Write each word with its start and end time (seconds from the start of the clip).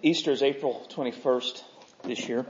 Easter 0.00 0.30
is 0.30 0.42
April 0.42 0.86
21st 0.90 1.62
this 2.04 2.26
year. 2.26 2.46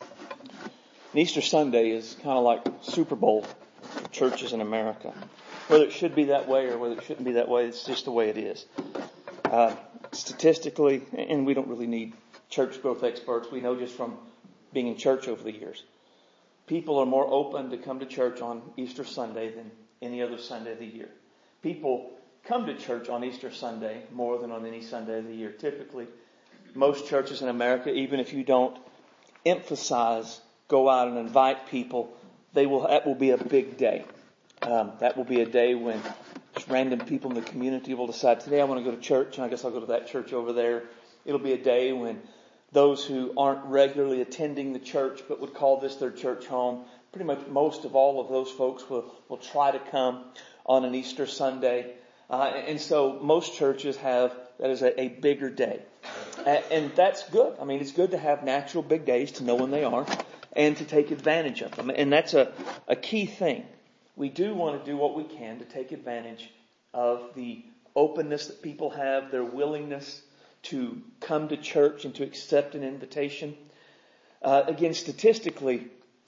And 0.00 1.20
Easter 1.20 1.42
Sunday 1.42 1.90
is 1.90 2.14
kind 2.22 2.38
of 2.38 2.44
like 2.44 2.66
Super 2.82 3.16
Bowl 3.16 3.42
for 3.82 4.08
churches 4.08 4.54
in 4.54 4.62
America. 4.62 5.12
Whether 5.68 5.84
it 5.84 5.92
should 5.92 6.14
be 6.14 6.24
that 6.24 6.48
way 6.48 6.68
or 6.68 6.78
whether 6.78 6.94
it 6.96 7.04
shouldn't 7.04 7.26
be 7.26 7.32
that 7.32 7.48
way, 7.48 7.66
it's 7.66 7.84
just 7.84 8.06
the 8.06 8.12
way 8.12 8.30
it 8.30 8.38
is. 8.38 8.64
Uh, 9.44 9.74
statistically, 10.12 11.02
and 11.12 11.44
we 11.44 11.52
don't 11.52 11.68
really 11.68 11.86
need 11.86 12.14
church 12.48 12.80
growth 12.80 13.04
experts, 13.04 13.48
we 13.50 13.60
know 13.60 13.76
just 13.76 13.94
from 13.94 14.16
being 14.72 14.86
in 14.86 14.96
church 14.96 15.28
over 15.28 15.42
the 15.42 15.52
years, 15.52 15.82
people 16.66 16.98
are 16.98 17.06
more 17.06 17.26
open 17.26 17.70
to 17.70 17.76
come 17.76 18.00
to 18.00 18.06
church 18.06 18.40
on 18.40 18.62
Easter 18.78 19.04
Sunday 19.04 19.50
than 19.50 19.70
any 20.00 20.22
other 20.22 20.38
Sunday 20.38 20.72
of 20.72 20.78
the 20.78 20.86
year. 20.86 21.10
People 21.62 22.12
come 22.44 22.64
to 22.66 22.74
church 22.74 23.10
on 23.10 23.22
Easter 23.22 23.50
Sunday 23.50 24.04
more 24.12 24.38
than 24.38 24.50
on 24.50 24.64
any 24.64 24.80
Sunday 24.80 25.18
of 25.18 25.26
the 25.26 25.34
year. 25.34 25.50
Typically, 25.50 26.06
most 26.76 27.06
churches 27.08 27.42
in 27.42 27.48
America, 27.48 27.92
even 27.92 28.20
if 28.20 28.32
you 28.32 28.44
don't 28.44 28.76
emphasize, 29.44 30.40
go 30.68 30.88
out 30.88 31.08
and 31.08 31.18
invite 31.18 31.68
people, 31.68 32.12
they 32.52 32.66
will, 32.66 32.86
that 32.88 33.06
will 33.06 33.14
be 33.14 33.30
a 33.30 33.38
big 33.38 33.76
day. 33.76 34.04
Um, 34.62 34.92
that 35.00 35.16
will 35.16 35.24
be 35.24 35.42
a 35.42 35.46
day 35.46 35.74
when 35.74 36.00
random 36.68 37.00
people 37.00 37.30
in 37.30 37.36
the 37.36 37.42
community 37.42 37.94
will 37.94 38.06
decide, 38.06 38.40
today 38.40 38.60
I 38.60 38.64
want 38.64 38.82
to 38.82 38.90
go 38.90 38.96
to 38.96 39.02
church, 39.02 39.36
and 39.36 39.44
I 39.44 39.48
guess 39.48 39.64
I'll 39.64 39.70
go 39.70 39.80
to 39.80 39.86
that 39.86 40.08
church 40.08 40.32
over 40.32 40.52
there. 40.52 40.84
It'll 41.24 41.40
be 41.40 41.52
a 41.52 41.62
day 41.62 41.92
when 41.92 42.20
those 42.72 43.04
who 43.04 43.32
aren't 43.36 43.64
regularly 43.66 44.20
attending 44.20 44.72
the 44.72 44.78
church 44.78 45.22
but 45.28 45.40
would 45.40 45.54
call 45.54 45.80
this 45.80 45.96
their 45.96 46.10
church 46.10 46.46
home, 46.46 46.84
pretty 47.12 47.26
much 47.26 47.46
most 47.48 47.84
of 47.84 47.94
all 47.94 48.20
of 48.20 48.28
those 48.28 48.50
folks 48.50 48.88
will, 48.88 49.14
will 49.28 49.36
try 49.36 49.70
to 49.70 49.78
come 49.90 50.24
on 50.64 50.84
an 50.84 50.94
Easter 50.94 51.26
Sunday. 51.26 51.94
Uh, 52.28 52.42
and 52.42 52.80
so 52.80 53.18
most 53.20 53.54
churches 53.54 53.96
have 53.98 54.32
that 54.58 54.70
is 54.70 54.82
a, 54.82 55.00
a 55.00 55.08
bigger 55.08 55.50
day. 55.50 55.82
And, 56.46 56.64
and 56.70 56.96
that's 56.96 57.28
good. 57.30 57.56
I 57.60 57.64
mean, 57.64 57.80
it's 57.80 57.92
good 57.92 58.12
to 58.12 58.18
have 58.18 58.44
natural 58.44 58.82
big 58.82 59.04
days 59.04 59.32
to 59.32 59.44
know 59.44 59.54
when 59.54 59.70
they 59.70 59.84
are 59.84 60.06
and 60.52 60.76
to 60.76 60.84
take 60.84 61.10
advantage 61.10 61.60
of 61.62 61.76
them. 61.76 61.90
And 61.90 62.12
that's 62.12 62.34
a, 62.34 62.52
a 62.88 62.96
key 62.96 63.26
thing. 63.26 63.64
We 64.16 64.30
do 64.30 64.54
want 64.54 64.82
to 64.82 64.90
do 64.90 64.96
what 64.96 65.14
we 65.14 65.24
can 65.24 65.58
to 65.58 65.64
take 65.64 65.92
advantage 65.92 66.50
of 66.94 67.34
the 67.34 67.62
openness 67.94 68.46
that 68.46 68.62
people 68.62 68.90
have, 68.90 69.30
their 69.30 69.44
willingness 69.44 70.22
to 70.64 71.00
come 71.20 71.48
to 71.48 71.56
church 71.56 72.04
and 72.04 72.14
to 72.14 72.24
accept 72.24 72.74
an 72.74 72.82
invitation. 72.82 73.56
Uh, 74.42 74.62
again, 74.66 74.94
statistically, 74.94 75.86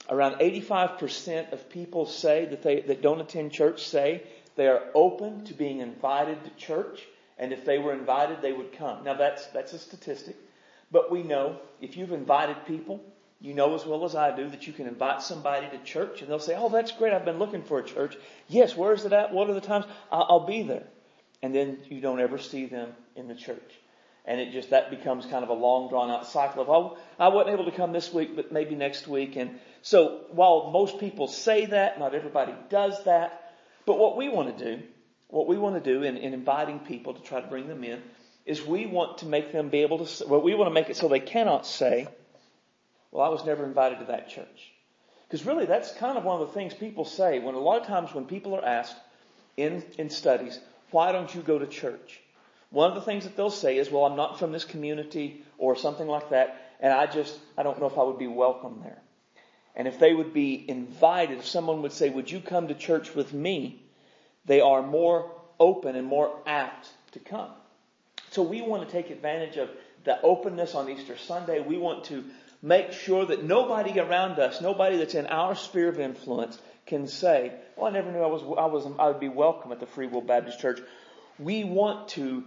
around 0.09 0.35
85% 0.35 1.51
of 1.51 1.69
people 1.69 2.05
say 2.05 2.45
that 2.45 2.63
they 2.63 2.81
that 2.81 3.01
don't 3.01 3.21
attend 3.21 3.51
church 3.51 3.87
say 3.87 4.23
they 4.55 4.67
are 4.67 4.83
open 4.93 5.45
to 5.45 5.53
being 5.53 5.79
invited 5.79 6.43
to 6.43 6.49
church, 6.51 7.01
and 7.39 7.53
if 7.53 7.65
they 7.65 7.79
were 7.79 7.93
invited, 7.93 8.41
they 8.41 8.51
would 8.51 8.73
come. 8.73 9.03
Now 9.03 9.15
that's 9.15 9.47
that's 9.47 9.73
a 9.73 9.79
statistic, 9.79 10.35
but 10.91 11.11
we 11.11 11.23
know 11.23 11.59
if 11.81 11.97
you've 11.97 12.11
invited 12.11 12.65
people, 12.65 13.01
you 13.39 13.53
know 13.53 13.73
as 13.73 13.85
well 13.85 14.05
as 14.05 14.13
I 14.13 14.35
do 14.35 14.49
that 14.49 14.67
you 14.67 14.73
can 14.73 14.87
invite 14.87 15.21
somebody 15.21 15.67
to 15.69 15.83
church, 15.83 16.21
and 16.21 16.29
they'll 16.29 16.39
say, 16.39 16.55
"Oh, 16.55 16.69
that's 16.69 16.91
great! 16.91 17.13
I've 17.13 17.25
been 17.25 17.39
looking 17.39 17.63
for 17.63 17.79
a 17.79 17.83
church. 17.83 18.17
Yes, 18.47 18.75
where 18.75 18.93
is 18.93 19.05
it 19.05 19.13
at? 19.13 19.33
What 19.33 19.49
are 19.49 19.53
the 19.53 19.61
times? 19.61 19.85
I'll, 20.11 20.45
be 20.45 20.63
there." 20.63 20.85
And 21.41 21.55
then 21.55 21.79
you 21.89 22.01
don't 22.01 22.19
ever 22.19 22.37
see 22.37 22.65
them 22.65 22.93
in 23.15 23.29
the 23.29 23.35
church 23.35 23.79
and 24.25 24.39
it 24.39 24.51
just 24.51 24.69
that 24.69 24.89
becomes 24.89 25.25
kind 25.25 25.43
of 25.43 25.49
a 25.49 25.53
long 25.53 25.89
drawn 25.89 26.09
out 26.09 26.27
cycle 26.27 26.61
of 26.61 26.69
oh 26.69 26.97
I 27.17 27.29
wasn't 27.29 27.53
able 27.53 27.65
to 27.65 27.75
come 27.75 27.91
this 27.91 28.13
week 28.13 28.35
but 28.35 28.51
maybe 28.51 28.75
next 28.75 29.07
week 29.07 29.35
and 29.35 29.59
so 29.81 30.25
while 30.31 30.71
most 30.71 30.99
people 30.99 31.27
say 31.27 31.65
that 31.65 31.99
not 31.99 32.13
everybody 32.13 32.53
does 32.69 33.03
that 33.05 33.53
but 33.85 33.97
what 33.97 34.17
we 34.17 34.29
want 34.29 34.57
to 34.57 34.75
do 34.75 34.83
what 35.29 35.47
we 35.47 35.57
want 35.57 35.81
to 35.81 35.93
do 35.93 36.03
in, 36.03 36.17
in 36.17 36.33
inviting 36.33 36.79
people 36.79 37.13
to 37.13 37.21
try 37.21 37.41
to 37.41 37.47
bring 37.47 37.67
them 37.67 37.83
in 37.83 38.01
is 38.45 38.63
we 38.65 38.85
want 38.85 39.19
to 39.19 39.25
make 39.25 39.51
them 39.51 39.69
be 39.69 39.81
able 39.81 40.05
to 40.05 40.27
well 40.27 40.41
we 40.41 40.55
want 40.55 40.69
to 40.69 40.73
make 40.73 40.89
it 40.89 40.97
so 40.97 41.07
they 41.07 41.19
cannot 41.19 41.65
say 41.65 42.07
well 43.11 43.25
I 43.25 43.29
was 43.29 43.45
never 43.45 43.63
invited 43.63 43.99
to 43.99 44.05
that 44.05 44.29
church 44.29 44.71
because 45.27 45.45
really 45.45 45.65
that's 45.65 45.93
kind 45.93 46.17
of 46.17 46.23
one 46.23 46.41
of 46.41 46.47
the 46.47 46.53
things 46.53 46.73
people 46.73 47.05
say 47.05 47.39
when 47.39 47.55
a 47.55 47.59
lot 47.59 47.81
of 47.81 47.87
times 47.87 48.13
when 48.13 48.25
people 48.25 48.55
are 48.55 48.65
asked 48.65 48.95
in 49.57 49.83
in 49.97 50.09
studies 50.09 50.59
why 50.91 51.11
don't 51.11 51.33
you 51.33 51.41
go 51.41 51.59
to 51.59 51.67
church 51.67 52.21
one 52.71 52.89
of 52.89 52.95
the 52.95 53.01
things 53.01 53.23
that 53.23 53.35
they'll 53.35 53.49
say 53.49 53.77
is, 53.77 53.89
well, 53.89 54.05
I'm 54.05 54.15
not 54.15 54.37
from 54.37 54.51
this 54.51 54.63
community 54.63 55.43
or 55.57 55.75
something 55.75 56.07
like 56.07 56.29
that, 56.29 56.75
and 56.79 56.93
I 56.93 57.07
just, 57.07 57.37
I 57.57 57.63
don't 57.63 57.79
know 57.79 57.87
if 57.87 57.97
I 57.97 58.03
would 58.03 58.19
be 58.19 58.27
welcome 58.27 58.81
there. 58.83 59.01
And 59.75 59.87
if 59.87 59.99
they 59.99 60.13
would 60.13 60.33
be 60.33 60.69
invited, 60.69 61.39
if 61.39 61.47
someone 61.47 61.81
would 61.81 61.93
say, 61.93 62.09
would 62.09 62.29
you 62.29 62.39
come 62.39 62.67
to 62.67 62.75
church 62.75 63.15
with 63.15 63.33
me? 63.33 63.81
They 64.49 64.61
are 64.61 64.81
more 64.81 65.29
open 65.59 65.95
and 65.95 66.07
more 66.07 66.35
apt 66.47 66.89
to 67.11 67.19
come. 67.19 67.51
So 68.31 68.41
we 68.41 68.63
want 68.63 68.83
to 68.83 68.91
take 68.91 69.11
advantage 69.11 69.57
of 69.57 69.69
the 70.05 70.19
openness 70.23 70.73
on 70.73 70.89
Easter 70.89 71.15
Sunday. 71.17 71.59
We 71.59 71.77
want 71.77 72.05
to 72.05 72.23
make 72.63 72.91
sure 72.91 73.27
that 73.27 73.43
nobody 73.43 73.99
around 73.99 74.39
us, 74.39 74.59
nobody 74.59 74.97
that's 74.97 75.13
in 75.13 75.27
our 75.27 75.53
sphere 75.53 75.89
of 75.89 75.99
influence 75.99 76.59
can 76.87 77.07
say, 77.07 77.53
well, 77.77 77.85
I 77.85 77.91
never 77.91 78.11
knew 78.11 78.21
I 78.21 78.25
was, 78.25 78.41
I 78.41 78.65
was, 78.65 78.87
I 78.97 79.09
would 79.09 79.19
be 79.19 79.29
welcome 79.29 79.71
at 79.71 79.79
the 79.79 79.85
Free 79.85 80.07
Will 80.07 80.21
Baptist 80.21 80.59
Church. 80.59 80.81
We 81.37 81.63
want 81.63 82.07
to 82.09 82.43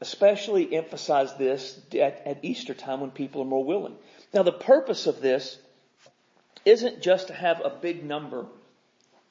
especially 0.00 0.74
emphasize 0.74 1.36
this 1.36 1.78
at, 1.92 2.26
at 2.26 2.38
Easter 2.42 2.74
time 2.74 3.00
when 3.00 3.12
people 3.12 3.42
are 3.42 3.46
more 3.46 3.64
willing. 3.64 3.94
Now 4.32 4.42
the 4.42 4.50
purpose 4.50 5.06
of 5.06 5.20
this 5.20 5.56
isn't 6.64 7.00
just 7.00 7.28
to 7.28 7.32
have 7.32 7.60
a 7.60 7.70
big 7.70 8.04
number 8.04 8.46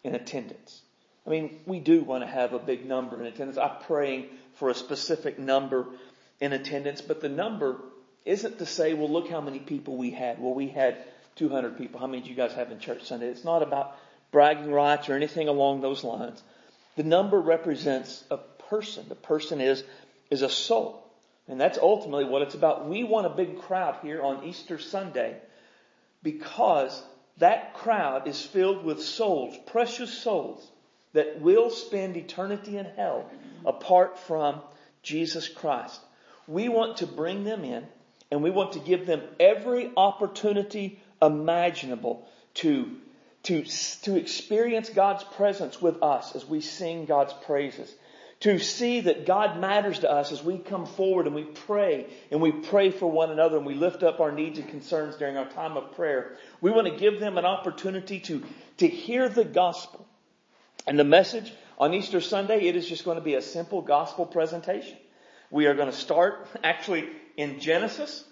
in 0.05 0.15
attendance. 0.15 0.82
I 1.25 1.29
mean, 1.29 1.59
we 1.65 1.79
do 1.79 2.03
want 2.03 2.23
to 2.23 2.27
have 2.27 2.53
a 2.53 2.59
big 2.59 2.85
number 2.85 3.19
in 3.19 3.25
attendance. 3.25 3.57
I'm 3.57 3.81
praying 3.85 4.27
for 4.55 4.69
a 4.69 4.75
specific 4.75 5.39
number 5.39 5.87
in 6.39 6.51
attendance, 6.51 7.01
but 7.01 7.21
the 7.21 7.29
number 7.29 7.77
isn't 8.25 8.59
to 8.59 8.65
say, 8.65 8.93
well, 8.93 9.09
look 9.09 9.29
how 9.29 9.41
many 9.41 9.59
people 9.59 9.95
we 9.95 10.11
had. 10.11 10.41
Well, 10.41 10.53
we 10.53 10.67
had 10.67 10.97
200 11.35 11.77
people. 11.77 11.99
How 11.99 12.07
many 12.07 12.21
did 12.21 12.29
you 12.29 12.35
guys 12.35 12.53
have 12.53 12.71
in 12.71 12.79
church 12.79 13.03
Sunday? 13.05 13.27
It's 13.27 13.45
not 13.45 13.63
about 13.63 13.97
bragging 14.31 14.71
rights 14.71 15.09
or 15.09 15.13
anything 15.13 15.47
along 15.47 15.81
those 15.81 16.03
lines. 16.03 16.41
The 16.95 17.03
number 17.03 17.39
represents 17.39 18.23
a 18.29 18.37
person. 18.37 19.05
The 19.07 19.15
person 19.15 19.61
is 19.61 19.83
is 20.29 20.41
a 20.41 20.49
soul. 20.49 20.99
And 21.47 21.59
that's 21.59 21.77
ultimately 21.77 22.25
what 22.25 22.41
it's 22.41 22.55
about. 22.55 22.87
We 22.87 23.03
want 23.03 23.27
a 23.27 23.29
big 23.29 23.61
crowd 23.61 23.97
here 24.01 24.21
on 24.21 24.45
Easter 24.45 24.79
Sunday 24.79 25.35
because 26.21 27.01
that 27.37 27.73
crowd 27.73 28.27
is 28.27 28.41
filled 28.41 28.85
with 28.85 29.01
souls, 29.01 29.55
precious 29.67 30.13
souls 30.13 30.65
that 31.13 31.41
will 31.41 31.69
spend 31.69 32.17
eternity 32.17 32.77
in 32.77 32.85
hell 32.85 33.29
apart 33.65 34.19
from 34.19 34.61
Jesus 35.01 35.47
Christ. 35.47 35.99
We 36.47 36.69
want 36.69 36.97
to 36.97 37.07
bring 37.07 37.43
them 37.43 37.63
in 37.63 37.85
and 38.31 38.43
we 38.43 38.49
want 38.49 38.73
to 38.73 38.79
give 38.79 39.05
them 39.05 39.21
every 39.39 39.91
opportunity 39.95 40.99
imaginable 41.21 42.27
to, 42.55 42.91
to, 43.43 43.63
to 43.63 44.15
experience 44.15 44.89
God's 44.89 45.23
presence 45.23 45.81
with 45.81 46.01
us 46.03 46.35
as 46.35 46.45
we 46.45 46.61
sing 46.61 47.05
God's 47.05 47.33
praises 47.45 47.93
to 48.43 48.59
see 48.59 48.99
that 48.99 49.25
God 49.25 49.57
matters 49.61 49.99
to 49.99 50.11
us 50.11 50.33
as 50.33 50.43
we 50.43 50.57
come 50.57 50.85
forward 50.85 51.27
and 51.27 51.35
we 51.35 51.45
pray 51.45 52.07
and 52.29 52.41
we 52.41 52.51
pray 52.51 52.91
for 52.91 53.09
one 53.09 53.31
another 53.31 53.55
and 53.55 53.65
we 53.65 53.73
lift 53.73 54.03
up 54.03 54.19
our 54.19 54.33
needs 54.33 54.59
and 54.59 54.67
concerns 54.67 55.15
during 55.15 55.37
our 55.37 55.47
time 55.51 55.77
of 55.77 55.95
prayer. 55.95 56.35
We 56.59 56.69
want 56.69 56.87
to 56.87 56.97
give 56.97 57.21
them 57.21 57.37
an 57.37 57.45
opportunity 57.45 58.19
to, 58.19 58.43
to 58.79 58.87
hear 58.87 59.29
the 59.29 59.45
gospel. 59.45 60.05
And 60.85 60.99
the 60.99 61.03
message 61.03 61.53
on 61.77 61.93
Easter 61.93 62.21
Sunday, 62.21 62.67
it 62.67 62.75
is 62.75 62.87
just 62.87 63.05
going 63.05 63.17
to 63.17 63.23
be 63.23 63.35
a 63.35 63.41
simple 63.41 63.81
gospel 63.81 64.25
presentation. 64.25 64.97
We 65.49 65.67
are 65.67 65.75
going 65.75 65.89
to 65.89 65.97
start 65.97 66.47
actually 66.63 67.07
in 67.37 67.59
Genesis 67.59 68.23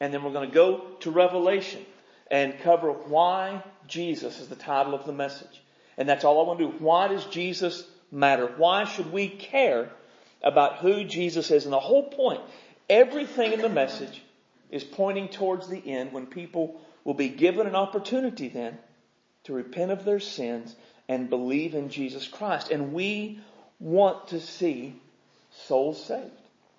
and 0.00 0.14
then 0.14 0.22
we're 0.22 0.32
going 0.32 0.48
to 0.48 0.54
go 0.54 0.78
to 1.00 1.10
Revelation 1.10 1.84
and 2.30 2.58
cover 2.60 2.92
why 2.92 3.64
Jesus 3.86 4.40
is 4.40 4.48
the 4.48 4.56
title 4.56 4.94
of 4.94 5.06
the 5.06 5.12
message. 5.12 5.62
And 5.96 6.08
that's 6.08 6.24
all 6.24 6.40
I 6.40 6.46
want 6.46 6.60
to 6.60 6.66
do. 6.66 6.74
Why 6.78 7.08
does 7.08 7.24
Jesus 7.26 7.84
matter? 8.12 8.46
Why 8.56 8.84
should 8.84 9.12
we 9.12 9.28
care 9.28 9.90
about 10.42 10.78
who 10.78 11.04
Jesus 11.04 11.50
is? 11.50 11.64
And 11.64 11.72
the 11.72 11.80
whole 11.80 12.08
point, 12.10 12.40
everything 12.88 13.52
in 13.52 13.60
the 13.60 13.68
message 13.68 14.22
is 14.70 14.84
pointing 14.84 15.28
towards 15.28 15.68
the 15.68 15.82
end 15.84 16.12
when 16.12 16.26
people 16.26 16.80
will 17.02 17.14
be 17.14 17.28
given 17.28 17.66
an 17.66 17.74
opportunity 17.74 18.48
then 18.48 18.78
to 19.44 19.52
repent 19.52 19.90
of 19.90 20.04
their 20.04 20.20
sins 20.20 20.76
and 21.08 21.30
believe 21.30 21.74
in 21.74 21.88
Jesus 21.88 22.28
Christ. 22.28 22.70
And 22.70 22.92
we 22.92 23.40
want 23.80 24.28
to 24.28 24.40
see 24.40 24.94
souls 25.66 26.04
saved. 26.04 26.30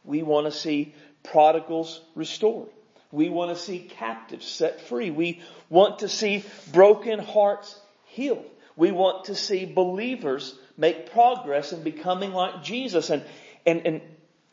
We 0.03 0.23
want 0.23 0.45
to 0.45 0.51
see 0.51 0.93
prodigals 1.23 2.01
restored. 2.15 2.69
We 3.11 3.29
want 3.29 3.55
to 3.55 3.61
see 3.61 3.79
captives 3.79 4.45
set 4.45 4.81
free. 4.81 5.09
We 5.09 5.41
want 5.69 5.99
to 5.99 6.07
see 6.07 6.45
broken 6.71 7.19
hearts 7.19 7.79
healed. 8.05 8.45
We 8.75 8.91
want 8.91 9.25
to 9.25 9.35
see 9.35 9.65
believers 9.65 10.57
make 10.77 11.11
progress 11.11 11.73
in 11.73 11.83
becoming 11.83 12.31
like 12.31 12.63
Jesus 12.63 13.09
and, 13.09 13.23
and, 13.65 13.81
and 13.85 14.01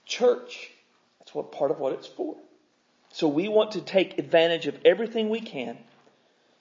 church. 0.06 0.70
That's 1.18 1.34
what 1.34 1.52
part 1.52 1.70
of 1.70 1.78
what 1.78 1.92
it's 1.92 2.06
for. 2.06 2.36
So 3.12 3.28
we 3.28 3.48
want 3.48 3.72
to 3.72 3.80
take 3.80 4.18
advantage 4.18 4.66
of 4.66 4.78
everything 4.84 5.28
we 5.28 5.40
can 5.40 5.78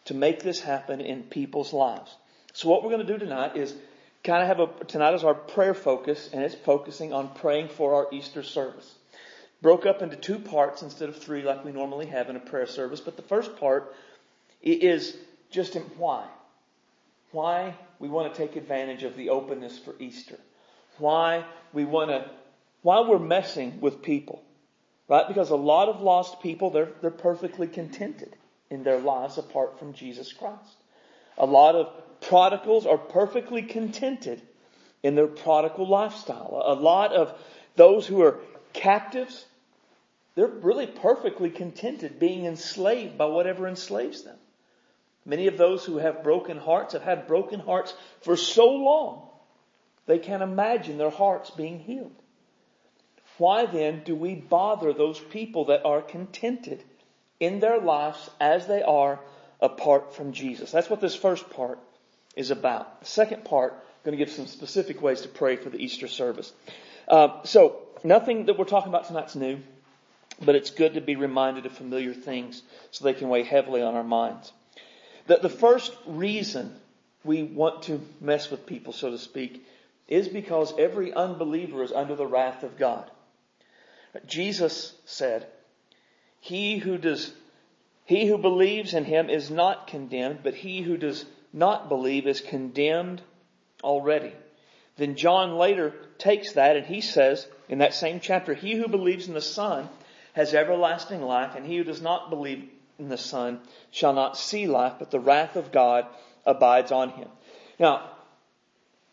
to 0.05 0.13
make 0.13 0.43
this 0.43 0.59
happen 0.59 1.01
in 1.01 1.23
people's 1.23 1.73
lives. 1.73 2.15
So 2.55 2.69
what 2.69 2.83
we're 2.83 2.91
going 2.91 3.05
to 3.05 3.13
do 3.13 3.19
tonight 3.19 3.57
is 3.57 3.75
kind 4.23 4.41
of 4.41 4.47
have 4.47 4.59
a, 4.61 4.85
tonight 4.85 5.13
is 5.13 5.25
our 5.25 5.33
prayer 5.33 5.73
focus 5.73 6.29
and 6.31 6.41
it's 6.41 6.55
focusing 6.55 7.11
on 7.11 7.27
praying 7.35 7.67
for 7.67 7.95
our 7.95 8.07
Easter 8.13 8.43
service. 8.43 8.95
broke 9.61 9.85
up 9.85 10.01
into 10.01 10.15
two 10.15 10.39
parts 10.39 10.81
instead 10.81 11.09
of 11.09 11.17
three 11.17 11.41
like 11.41 11.65
we 11.65 11.73
normally 11.73 12.05
have 12.05 12.29
in 12.29 12.37
a 12.37 12.39
prayer 12.39 12.65
service. 12.65 13.01
But 13.01 13.17
the 13.17 13.23
first 13.23 13.57
part 13.57 13.93
is 14.61 15.17
just 15.51 15.75
why. 15.97 16.27
Why 17.33 17.75
we 17.99 18.07
want 18.07 18.33
to 18.33 18.37
take 18.37 18.55
advantage 18.55 19.03
of 19.03 19.17
the 19.17 19.31
openness 19.31 19.77
for 19.77 19.93
Easter. 19.99 20.39
Why 20.97 21.43
we 21.73 21.83
want 21.83 22.09
to, 22.09 22.31
why 22.83 23.01
we're 23.01 23.19
messing 23.19 23.81
with 23.81 24.01
people. 24.01 24.41
Right? 25.09 25.27
Because 25.27 25.49
a 25.49 25.57
lot 25.57 25.89
of 25.89 25.99
lost 25.99 26.41
people, 26.41 26.69
they're, 26.69 26.93
they're 27.01 27.11
perfectly 27.11 27.67
contented 27.67 28.33
in 28.69 28.85
their 28.85 28.99
lives 28.99 29.37
apart 29.37 29.77
from 29.77 29.91
Jesus 29.91 30.31
Christ. 30.31 30.77
A 31.37 31.45
lot 31.45 31.75
of 31.75 32.21
prodigals 32.21 32.85
are 32.85 32.97
perfectly 32.97 33.61
contented 33.61 34.41
in 35.03 35.15
their 35.15 35.27
prodigal 35.27 35.87
lifestyle. 35.87 36.61
A 36.65 36.73
lot 36.73 37.13
of 37.13 37.37
those 37.75 38.07
who 38.07 38.21
are 38.21 38.39
captives, 38.73 39.45
they're 40.35 40.47
really 40.47 40.87
perfectly 40.87 41.49
contented 41.49 42.19
being 42.19 42.45
enslaved 42.45 43.17
by 43.17 43.25
whatever 43.25 43.67
enslaves 43.67 44.23
them. 44.23 44.37
Many 45.25 45.47
of 45.47 45.57
those 45.57 45.83
who 45.83 45.97
have 45.97 46.23
broken 46.23 46.57
hearts 46.57 46.93
have 46.93 47.03
had 47.03 47.27
broken 47.27 47.59
hearts 47.59 47.93
for 48.21 48.37
so 48.37 48.65
long, 48.65 49.29
they 50.05 50.19
can't 50.19 50.43
imagine 50.43 50.97
their 50.97 51.09
hearts 51.09 51.49
being 51.49 51.79
healed. 51.79 52.15
Why 53.37 53.65
then 53.65 54.03
do 54.03 54.15
we 54.15 54.35
bother 54.35 54.93
those 54.93 55.19
people 55.19 55.65
that 55.65 55.83
are 55.83 56.01
contented 56.01 56.83
in 57.39 57.59
their 57.59 57.79
lives 57.79 58.29
as 58.39 58.67
they 58.67 58.81
are 58.81 59.19
apart 59.61 60.15
from 60.15 60.31
Jesus? 60.31 60.71
That's 60.71 60.89
what 60.89 61.01
this 61.01 61.15
first 61.15 61.49
part 61.49 61.79
is 62.35 62.51
about. 62.51 63.01
The 63.01 63.07
second 63.07 63.45
part, 63.45 63.73
I'm 63.73 64.11
going 64.11 64.17
to 64.17 64.23
give 64.23 64.33
some 64.33 64.47
specific 64.47 65.01
ways 65.01 65.21
to 65.21 65.27
pray 65.27 65.55
for 65.55 65.69
the 65.69 65.77
Easter 65.77 66.07
service. 66.07 66.51
Uh, 67.07 67.43
so, 67.43 67.81
nothing 68.03 68.45
that 68.45 68.57
we're 68.57 68.65
talking 68.65 68.89
about 68.89 69.07
tonight's 69.07 69.35
new, 69.35 69.59
but 70.41 70.55
it's 70.55 70.69
good 70.69 70.95
to 70.95 71.01
be 71.01 71.15
reminded 71.15 71.65
of 71.65 71.71
familiar 71.71 72.13
things 72.13 72.61
so 72.91 73.03
they 73.03 73.13
can 73.13 73.29
weigh 73.29 73.43
heavily 73.43 73.81
on 73.81 73.95
our 73.95 74.03
minds. 74.03 74.51
The, 75.27 75.37
the 75.37 75.49
first 75.49 75.95
reason 76.05 76.75
we 77.23 77.43
want 77.43 77.83
to 77.83 78.01
mess 78.21 78.51
with 78.51 78.65
people, 78.65 78.93
so 78.93 79.11
to 79.11 79.17
speak, 79.17 79.65
is 80.07 80.27
because 80.27 80.77
every 80.77 81.13
unbeliever 81.13 81.83
is 81.83 81.91
under 81.91 82.15
the 82.15 82.27
wrath 82.27 82.63
of 82.63 82.77
God. 82.77 83.09
Jesus 84.27 84.93
said, 85.05 85.47
he 86.39 86.77
who 86.77 86.97
does, 86.97 87.33
he 88.05 88.27
who 88.27 88.37
believes 88.37 88.93
in 88.93 89.03
him 89.03 89.29
is 89.29 89.49
not 89.49 89.87
condemned, 89.87 90.39
but 90.43 90.53
he 90.53 90.81
who 90.81 90.95
does 90.95 91.25
not 91.51 91.89
believe 91.89 92.27
is 92.27 92.39
condemned 92.39 93.21
already. 93.83 94.31
Then 94.97 95.15
John 95.15 95.57
later 95.57 95.93
takes 96.17 96.53
that 96.53 96.77
and 96.77 96.85
he 96.85 97.01
says 97.01 97.47
in 97.67 97.79
that 97.79 97.93
same 97.93 98.19
chapter, 98.19 98.53
he 98.53 98.75
who 98.75 98.87
believes 98.87 99.27
in 99.27 99.33
the 99.33 99.41
Son 99.41 99.89
has 100.33 100.53
everlasting 100.53 101.21
life 101.21 101.55
and 101.55 101.65
he 101.65 101.77
who 101.77 101.83
does 101.83 102.01
not 102.01 102.29
believe 102.29 102.69
in 102.99 103.09
the 103.09 103.17
Son 103.17 103.59
shall 103.91 104.13
not 104.13 104.37
see 104.37 104.67
life, 104.67 104.93
but 104.99 105.11
the 105.11 105.19
wrath 105.19 105.55
of 105.55 105.71
God 105.71 106.05
abides 106.45 106.91
on 106.91 107.09
him. 107.09 107.27
Now, 107.79 108.09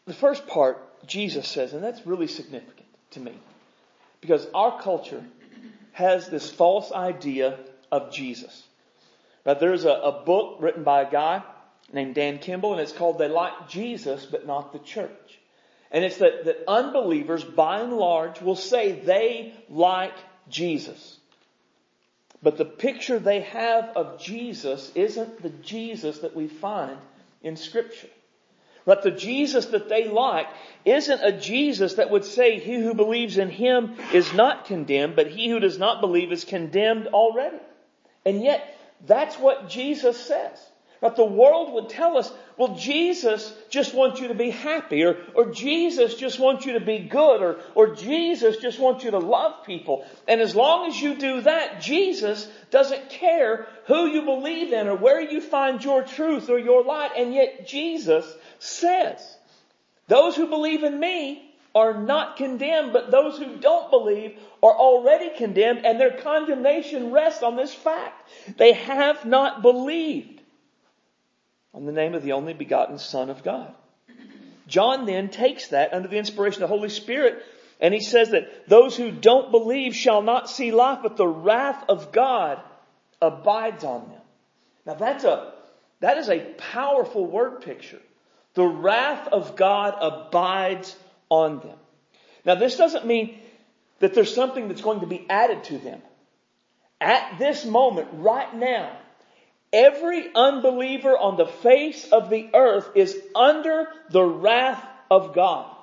the 0.05 0.15
first 0.15 0.47
part, 0.47 1.07
Jesus 1.07 1.49
says, 1.49 1.73
and 1.73 1.83
that's 1.83 2.07
really 2.07 2.27
significant 2.27 2.89
to 3.13 3.21
me. 3.21 3.33
Because 4.21 4.47
our 4.55 4.81
culture 4.81 5.25
has 5.93 6.29
this 6.29 6.51
false 6.51 6.93
idea 6.93 7.59
of 7.91 8.13
Jesus. 8.13 8.65
Now, 9.45 9.55
there's 9.55 9.85
a, 9.85 9.91
a 9.91 10.25
book 10.25 10.59
written 10.61 10.85
by 10.85 11.03
a 11.03 11.11
guy 11.11 11.43
named 11.93 12.15
Dan 12.15 12.39
Kimball, 12.39 12.73
and 12.73 12.81
it's 12.81 12.93
called 12.93 13.19
They 13.19 13.29
Like 13.29 13.69
Jesus, 13.69 14.25
but 14.25 14.47
Not 14.47 14.73
the 14.73 14.79
Church. 14.79 15.39
And 15.91 16.05
it's 16.05 16.19
that, 16.19 16.47
that 16.47 16.65
unbelievers, 16.67 17.45
by 17.45 17.81
and 17.81 17.93
large, 17.93 18.41
will 18.41 18.57
say 18.57 18.93
they 18.93 19.55
like 19.69 20.15
Jesus. 20.49 21.19
But 22.43 22.57
the 22.57 22.65
picture 22.65 23.19
they 23.19 23.43
have 23.43 23.91
of 23.95 24.21
Jesus 24.21 24.91
isn't 24.95 25.43
the 25.43 25.51
Jesus 25.51 26.21
that 26.21 26.35
we 26.35 26.49
find 26.49 26.97
in 27.43 27.57
Scripture. 27.57 28.09
But 28.85 29.03
the 29.03 29.13
Jesus 29.13 29.67
that 29.67 29.89
they 29.89 30.09
like 30.09 30.49
isn't 30.85 31.23
a 31.23 31.39
Jesus 31.39 31.95
that 31.95 32.11
would 32.11 32.25
say 32.25 32.59
he 32.59 32.75
who 32.75 32.95
believes 32.95 33.39
in 33.39 33.49
him 33.49 33.95
is 34.13 34.33
not 34.35 34.65
condemned, 34.65 35.15
but 35.15 35.29
he 35.29 35.49
who 35.49 35.61
does 35.61 35.79
not 35.79 36.01
believe 36.01 36.33
is 36.33 36.45
condemned 36.45 37.07
already. 37.09 37.61
And 38.25 38.43
yet, 38.43 38.77
that's 39.07 39.37
what 39.37 39.69
Jesus 39.69 40.19
says. 40.19 40.59
But 41.01 41.17
the 41.17 41.25
world 41.25 41.73
would 41.73 41.89
tell 41.89 42.17
us, 42.17 42.33
well, 42.57 42.77
Jesus 42.77 43.53
just 43.71 43.93
wants 43.93 44.21
you 44.21 44.29
to 44.29 44.35
be 44.35 44.51
happy, 44.51 45.03
or, 45.03 45.17
or 45.35 45.51
Jesus 45.51 46.15
just 46.15 46.39
wants 46.39 46.65
you 46.65 46.75
to 46.75 46.81
be 46.81 47.01
good, 47.01 47.43
or, 47.43 47.59
or 47.75 47.97
Jesus 47.97 48.59
just 48.59 48.79
wants 48.79 49.03
you 49.03 49.11
to 49.11 49.19
love 49.19 49.67
people. 49.67 50.07
And 50.29 50.41
as 50.41 50.55
long 50.55 50.89
as 50.89 51.01
you 51.01 51.17
do 51.17 51.41
that, 51.41 51.81
Jesus 51.81 52.49
doesn't 52.71 53.11
care 53.11 53.67
who 53.89 54.07
you 54.07 54.23
believe 54.23 54.73
in 54.73 54.87
or 54.87 54.95
where 54.95 55.21
you 55.21 55.41
find 55.41 55.83
your 55.83 56.05
truth 56.05 56.49
or 56.49 56.59
your 56.59 56.85
light. 56.85 57.11
And 57.17 57.35
yet 57.35 57.67
Jesus 57.67 58.25
says, 58.61 59.37
those 60.07 60.37
who 60.37 60.47
believe 60.47 60.85
in 60.85 61.01
me 61.01 61.52
are 61.75 61.95
not 61.95 62.37
condemned, 62.37 62.93
but 62.93 63.11
those 63.11 63.39
who 63.39 63.57
don't 63.57 63.91
believe 63.91 64.39
are 64.63 64.75
already 64.75 65.31
condemned 65.37 65.85
and 65.85 65.99
their 65.99 66.19
condemnation 66.19 67.11
rests 67.13 67.43
on 67.43 67.57
this 67.57 67.75
fact. 67.75 68.29
They 68.57 68.73
have 68.73 69.25
not 69.25 69.63
believed 69.63 70.41
on 71.75 71.87
the 71.87 71.93
name 71.93 72.15
of 72.15 72.23
the 72.23 72.33
only 72.33 72.53
begotten 72.53 72.99
Son 72.99 73.31
of 73.31 73.43
God. 73.43 73.75
John 74.67 75.07
then 75.07 75.29
takes 75.29 75.69
that 75.69 75.93
under 75.93 76.09
the 76.09 76.19
inspiration 76.19 76.63
of 76.63 76.69
the 76.69 76.75
Holy 76.75 76.89
Spirit 76.89 77.43
and 77.83 77.93
he 77.93 78.01
says 78.01 78.31
that 78.31 78.69
those 78.69 78.97
who 78.97 79.11
don't 79.11 79.51
believe 79.51 79.95
shall 79.95 80.23
not 80.23 80.49
see 80.49 80.71
life, 80.71 81.01
but 81.03 81.17
the 81.17 81.27
wrath 81.27 81.85
of 81.89 82.13
God 82.13 82.61
abides 83.21 83.83
on 83.83 84.09
them. 84.09 84.21
Now 84.87 84.95
that's 84.95 85.25
a, 85.25 85.53
that 85.99 86.17
is 86.17 86.29
a 86.29 86.39
powerful 86.39 87.27
word 87.27 87.63
picture. 87.63 88.01
The 88.55 88.65
wrath 88.65 89.27
of 89.33 89.57
God 89.57 89.97
abides 90.01 90.95
on 91.33 91.61
them. 91.61 91.79
Now 92.45 92.57
this 92.57 92.77
doesn't 92.77 93.07
mean 93.07 93.39
that 94.01 94.15
there's 94.15 94.35
something 94.35 94.69
that's 94.69 94.83
going 94.83 95.01
to 95.01 95.07
be 95.07 95.25
added 95.31 95.65
to 95.65 95.79
them. 95.79 96.03
At 97.01 97.39
this 97.39 97.65
moment, 97.65 98.09
right 98.13 98.55
now, 98.55 98.95
every 99.73 100.31
unbeliever 100.35 101.17
on 101.17 101.39
the 101.39 101.47
face 101.47 102.07
of 102.13 102.29
the 102.29 102.51
earth 102.53 102.91
is 102.95 103.19
under 103.35 103.89
the 104.11 104.23
wrath 104.23 104.85
of 105.11 105.35
God. 105.35 105.75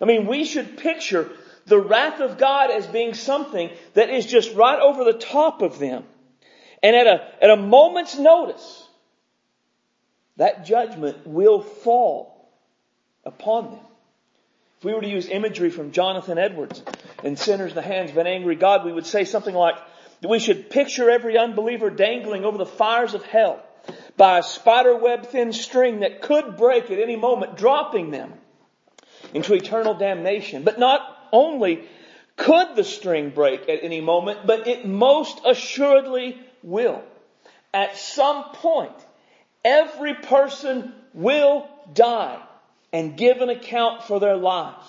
I 0.00 0.04
mean, 0.04 0.26
we 0.26 0.44
should 0.44 0.76
picture 0.76 1.30
the 1.64 1.78
wrath 1.78 2.20
of 2.20 2.36
God 2.36 2.70
as 2.70 2.86
being 2.86 3.14
something 3.14 3.70
that 3.94 4.10
is 4.10 4.26
just 4.26 4.54
right 4.54 4.78
over 4.78 5.04
the 5.04 5.18
top 5.18 5.62
of 5.62 5.78
them. 5.78 6.04
And 6.82 6.94
at 6.94 7.06
a, 7.06 7.44
at 7.44 7.50
a 7.50 7.56
moment's 7.56 8.18
notice, 8.18 8.86
that 10.36 10.66
judgment 10.66 11.26
will 11.26 11.62
fall 11.62 12.50
upon 13.24 13.70
them. 13.72 13.89
If 14.80 14.84
we 14.84 14.94
were 14.94 15.02
to 15.02 15.08
use 15.08 15.28
imagery 15.28 15.68
from 15.68 15.92
Jonathan 15.92 16.38
Edwards 16.38 16.82
in 17.22 17.36
Sinners 17.36 17.72
in 17.72 17.76
the 17.76 17.82
Hands 17.82 18.10
of 18.10 18.16
an 18.16 18.26
Angry 18.26 18.56
God, 18.56 18.84
we 18.84 18.92
would 18.92 19.04
say 19.04 19.24
something 19.24 19.54
like, 19.54 19.76
we 20.26 20.38
should 20.38 20.70
picture 20.70 21.10
every 21.10 21.36
unbeliever 21.36 21.90
dangling 21.90 22.46
over 22.46 22.56
the 22.56 22.64
fires 22.64 23.12
of 23.12 23.22
hell 23.22 23.62
by 24.16 24.38
a 24.38 24.42
spiderweb 24.42 25.26
thin 25.26 25.52
string 25.52 26.00
that 26.00 26.22
could 26.22 26.56
break 26.56 26.90
at 26.90 26.98
any 26.98 27.16
moment, 27.16 27.58
dropping 27.58 28.10
them 28.10 28.32
into 29.34 29.52
eternal 29.52 29.92
damnation. 29.94 30.62
But 30.62 30.78
not 30.78 31.02
only 31.30 31.84
could 32.36 32.74
the 32.74 32.84
string 32.84 33.30
break 33.30 33.68
at 33.68 33.84
any 33.84 34.00
moment, 34.00 34.46
but 34.46 34.66
it 34.66 34.86
most 34.86 35.42
assuredly 35.44 36.40
will. 36.62 37.02
At 37.74 37.98
some 37.98 38.44
point, 38.54 38.96
Every 39.64 40.14
person 40.14 40.94
will 41.12 41.68
die 41.92 42.40
and 42.92 43.16
give 43.16 43.40
an 43.40 43.48
account 43.48 44.04
for 44.04 44.20
their 44.20 44.36
lives. 44.36 44.86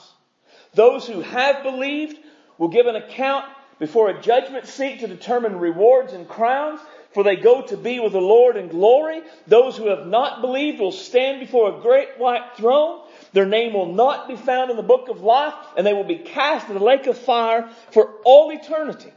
Those 0.74 1.08
who 1.08 1.22
have 1.22 1.64
believed 1.64 2.18
will 2.58 2.70
give 2.70 2.88
an 2.88 2.96
account 2.96 3.46
before 3.80 4.10
a 4.10 4.22
judgment 4.22 4.68
seat 4.68 5.00
to 5.00 5.08
determine 5.08 5.58
rewards 5.58 6.14
and 6.14 6.28
crowns, 6.28 6.80
for 7.14 7.24
they 7.24 7.36
go 7.36 7.64
to 7.64 7.76
be 7.76 8.00
with 8.00 8.14
the 8.14 8.22
Lord 8.22 8.56
in 8.56 8.68
glory. 8.68 9.22
Those 9.48 9.76
who 9.76 9.90
have 9.90 10.08
not 10.08 10.42
believed 10.42 10.80
will 10.80 10.92
stand 10.92 11.40
before 11.40 11.76
a 11.76 11.82
great 11.82 12.18
white 12.18 12.56
throne. 12.56 13.02
Their 13.34 13.46
name 13.46 13.74
will 13.74 13.94
not 13.94 14.28
be 14.28 14.36
found 14.36 14.72
in 14.72 14.78
the 14.78 14.84
book 14.84 15.10
of 15.10 15.22
life, 15.22 15.54
and 15.76 15.86
they 15.86 15.94
will 15.94 16.06
be 16.06 16.20
cast 16.20 16.68
in 16.68 16.76
the 16.76 16.84
lake 16.84 17.08
of 17.08 17.18
fire 17.18 17.70
for 17.92 18.14
all 18.24 18.52
eternity. 18.52 19.12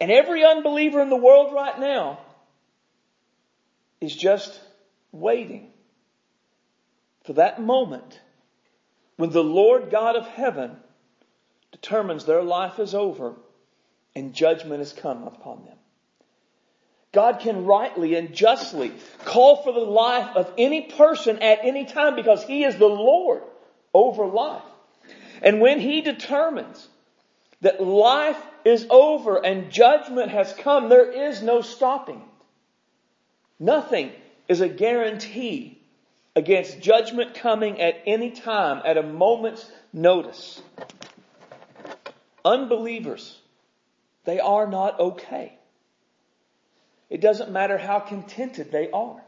And 0.00 0.10
every 0.10 0.44
unbeliever 0.44 1.00
in 1.00 1.10
the 1.10 1.16
world 1.16 1.52
right 1.52 1.78
now 1.78 2.18
is 4.00 4.16
just 4.16 4.58
waiting 5.12 5.70
for 7.24 7.34
that 7.34 7.60
moment 7.60 8.20
when 9.16 9.30
the 9.30 9.44
Lord 9.44 9.90
God 9.90 10.16
of 10.16 10.26
heaven 10.26 10.76
determines 11.72 12.24
their 12.24 12.42
life 12.42 12.78
is 12.78 12.94
over 12.94 13.34
and 14.14 14.34
judgment 14.34 14.78
has 14.78 14.92
come 14.92 15.24
upon 15.24 15.64
them. 15.64 15.76
God 17.12 17.40
can 17.40 17.64
rightly 17.64 18.14
and 18.14 18.32
justly 18.34 18.92
call 19.24 19.62
for 19.62 19.72
the 19.72 19.80
life 19.80 20.36
of 20.36 20.52
any 20.56 20.82
person 20.82 21.40
at 21.40 21.60
any 21.62 21.84
time 21.84 22.14
because 22.14 22.44
He 22.44 22.64
is 22.64 22.76
the 22.76 22.86
Lord 22.86 23.42
over 23.92 24.26
life. 24.26 24.62
And 25.42 25.60
when 25.60 25.80
He 25.80 26.02
determines 26.02 26.86
that 27.62 27.82
life 27.82 28.40
is 28.64 28.86
over 28.90 29.44
and 29.44 29.70
judgment 29.70 30.30
has 30.30 30.52
come, 30.52 30.88
there 30.88 31.10
is 31.10 31.42
no 31.42 31.62
stopping. 31.62 32.22
Nothing 33.58 34.12
is 34.48 34.60
a 34.60 34.68
guarantee 34.68 35.79
against 36.36 36.80
judgment 36.80 37.34
coming 37.34 37.80
at 37.80 38.02
any 38.06 38.30
time, 38.30 38.82
at 38.84 38.96
a 38.96 39.02
moment's 39.02 39.70
notice. 39.92 40.62
Unbelievers, 42.44 43.38
they 44.24 44.40
are 44.40 44.66
not 44.66 44.98
okay. 45.00 45.54
It 47.08 47.20
doesn't 47.20 47.50
matter 47.50 47.76
how 47.76 47.98
contented 47.98 48.70
they 48.70 48.90
are. 48.90 49.20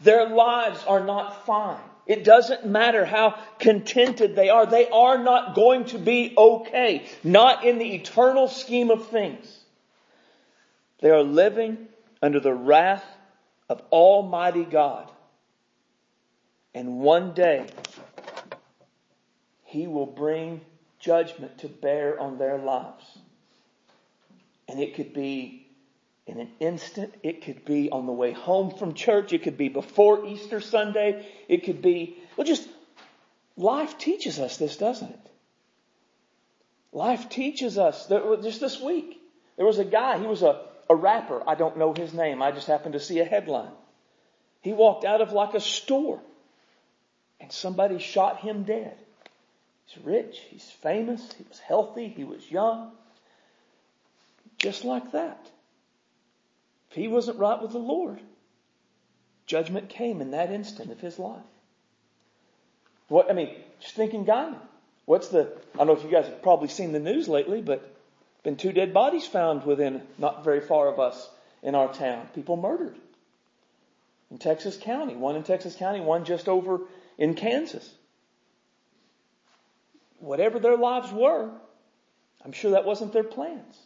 Their 0.00 0.28
lives 0.28 0.82
are 0.86 1.04
not 1.04 1.46
fine. 1.46 1.80
It 2.06 2.24
doesn't 2.24 2.64
matter 2.66 3.04
how 3.04 3.38
contented 3.58 4.34
they 4.34 4.48
are. 4.48 4.64
They 4.66 4.88
are 4.88 5.18
not 5.18 5.54
going 5.54 5.84
to 5.86 5.98
be 5.98 6.34
okay. 6.36 7.06
Not 7.22 7.64
in 7.64 7.78
the 7.78 7.94
eternal 7.94 8.48
scheme 8.48 8.90
of 8.90 9.08
things. 9.08 9.46
They 11.00 11.10
are 11.10 11.22
living 11.22 11.88
under 12.22 12.40
the 12.40 12.54
wrath 12.54 13.04
of 13.68 13.82
Almighty 13.92 14.64
God. 14.64 15.10
And 16.78 17.00
one 17.00 17.32
day, 17.32 17.66
He 19.64 19.88
will 19.88 20.06
bring 20.06 20.60
judgment 21.00 21.58
to 21.58 21.68
bear 21.68 22.20
on 22.20 22.38
their 22.38 22.56
lives. 22.56 23.04
And 24.68 24.78
it 24.78 24.94
could 24.94 25.12
be 25.12 25.66
in 26.28 26.38
an 26.38 26.52
instant. 26.60 27.16
It 27.24 27.42
could 27.42 27.64
be 27.64 27.90
on 27.90 28.06
the 28.06 28.12
way 28.12 28.30
home 28.30 28.70
from 28.70 28.94
church. 28.94 29.32
It 29.32 29.42
could 29.42 29.58
be 29.58 29.68
before 29.68 30.24
Easter 30.24 30.60
Sunday. 30.60 31.26
It 31.48 31.64
could 31.64 31.82
be, 31.82 32.16
well, 32.36 32.46
just 32.46 32.68
life 33.56 33.98
teaches 33.98 34.38
us 34.38 34.56
this, 34.56 34.76
doesn't 34.76 35.10
it? 35.10 35.30
Life 36.92 37.28
teaches 37.28 37.76
us. 37.76 38.06
That, 38.06 38.40
just 38.44 38.60
this 38.60 38.80
week, 38.80 39.20
there 39.56 39.66
was 39.66 39.80
a 39.80 39.84
guy, 39.84 40.20
he 40.20 40.28
was 40.28 40.44
a, 40.44 40.60
a 40.88 40.94
rapper. 40.94 41.42
I 41.44 41.56
don't 41.56 41.76
know 41.76 41.92
his 41.92 42.14
name. 42.14 42.40
I 42.40 42.52
just 42.52 42.68
happened 42.68 42.92
to 42.92 43.00
see 43.00 43.18
a 43.18 43.24
headline. 43.24 43.72
He 44.60 44.72
walked 44.72 45.04
out 45.04 45.20
of 45.20 45.32
like 45.32 45.54
a 45.54 45.60
store 45.60 46.22
and 47.40 47.52
somebody 47.52 47.98
shot 47.98 48.40
him 48.40 48.64
dead. 48.64 48.96
He's 49.86 50.04
rich. 50.04 50.40
He's 50.50 50.70
famous. 50.82 51.32
He 51.32 51.44
was 51.48 51.58
healthy. 51.58 52.08
He 52.08 52.24
was 52.24 52.50
young. 52.50 52.90
Just 54.58 54.84
like 54.84 55.12
that. 55.12 55.48
If 56.90 56.96
he 56.96 57.08
wasn't 57.08 57.38
right 57.38 57.60
with 57.60 57.72
the 57.72 57.78
Lord, 57.78 58.20
judgment 59.46 59.88
came 59.88 60.20
in 60.20 60.32
that 60.32 60.50
instant 60.50 60.90
of 60.90 61.00
his 61.00 61.18
life. 61.18 61.42
What, 63.08 63.30
I 63.30 63.34
mean, 63.34 63.54
just 63.80 63.94
thinking 63.94 64.24
Ghana. 64.24 64.60
What's 65.06 65.28
the, 65.28 65.50
I 65.74 65.78
don't 65.78 65.86
know 65.86 65.92
if 65.94 66.04
you 66.04 66.10
guys 66.10 66.26
have 66.26 66.42
probably 66.42 66.68
seen 66.68 66.92
the 66.92 66.98
news 66.98 67.28
lately, 67.28 67.62
but 67.62 67.94
been 68.42 68.56
two 68.56 68.72
dead 68.72 68.92
bodies 68.92 69.26
found 69.26 69.64
within 69.64 70.02
not 70.18 70.44
very 70.44 70.60
far 70.60 70.88
of 70.88 71.00
us 71.00 71.28
in 71.62 71.74
our 71.74 71.92
town. 71.92 72.28
People 72.34 72.56
murdered 72.56 72.94
in 74.30 74.38
Texas 74.38 74.76
County. 74.76 75.14
One 75.14 75.36
in 75.36 75.42
Texas 75.42 75.74
County, 75.74 76.00
one 76.00 76.24
just 76.24 76.48
over 76.48 76.80
in 77.18 77.34
Kansas. 77.34 77.88
Whatever 80.20 80.58
their 80.58 80.76
lives 80.76 81.12
were, 81.12 81.50
I'm 82.44 82.52
sure 82.52 82.70
that 82.72 82.84
wasn't 82.84 83.12
their 83.12 83.24
plans. 83.24 83.76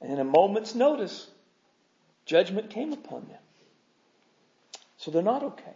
And 0.00 0.12
in 0.12 0.18
a 0.18 0.24
moment's 0.24 0.74
notice, 0.74 1.28
Judgment 2.30 2.70
came 2.70 2.92
upon 2.92 3.26
them. 3.26 3.40
So 4.98 5.10
they're 5.10 5.20
not 5.20 5.42
okay. 5.42 5.74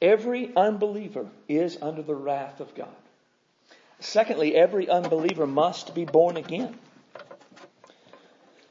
Every 0.00 0.50
unbeliever 0.56 1.28
is 1.46 1.76
under 1.82 2.00
the 2.00 2.14
wrath 2.14 2.60
of 2.60 2.74
God. 2.74 2.88
Secondly, 4.00 4.54
every 4.54 4.88
unbeliever 4.88 5.46
must 5.46 5.94
be 5.94 6.06
born 6.06 6.38
again. 6.38 6.78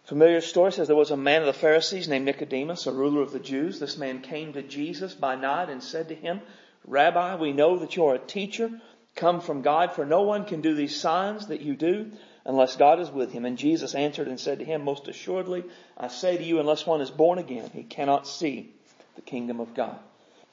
Familiar 0.06 0.42
story 0.42 0.72
says 0.72 0.88
there 0.88 0.96
was 0.96 1.12
a 1.12 1.18
man 1.18 1.42
of 1.42 1.46
the 1.46 1.54
Pharisees 1.54 2.08
named 2.08 2.26
Nicodemus, 2.26 2.88
a 2.88 2.92
ruler 2.92 3.22
of 3.22 3.32
the 3.32 3.40
Jews. 3.40 3.80
This 3.80 3.98
man 3.98 4.22
came 4.22 4.54
to 4.54 4.64
Jesus 4.64 5.14
by 5.14 5.36
night 5.36 5.70
and 5.70 5.84
said 5.84 6.10
to 6.10 6.16
him, 6.16 6.42
Rabbi, 6.86 7.36
we 7.36 7.54
know 7.54 7.80
that 7.80 7.96
you 7.96 8.06
are 8.06 8.16
a 8.16 8.20
teacher 8.20 8.72
come 9.16 9.42
from 9.42 9.62
God, 9.62 9.94
for 9.94 10.06
no 10.06 10.22
one 10.24 10.46
can 10.46 10.62
do 10.62 10.74
these 10.74 11.00
signs 11.00 11.48
that 11.48 11.62
you 11.62 11.76
do 11.76 12.12
unless 12.46 12.76
God 12.76 13.00
is 13.00 13.10
with 13.10 13.32
him. 13.32 13.46
And 13.46 13.58
Jesus 13.58 13.94
answered 13.94 14.28
and 14.28 14.40
said 14.40 14.60
to 14.60 14.66
him, 14.66 14.84
Most 14.84 15.08
assuredly, 15.08 15.64
I 15.98 16.08
say 16.08 16.38
to 16.38 16.44
you, 16.44 16.60
unless 16.60 16.86
one 16.86 17.02
is 17.02 17.12
born 17.12 17.38
again, 17.38 17.70
he 17.74 17.84
cannot 17.84 18.28
see 18.28 18.74
the 19.16 19.22
kingdom 19.22 19.60
of 19.60 19.74
God. 19.74 19.98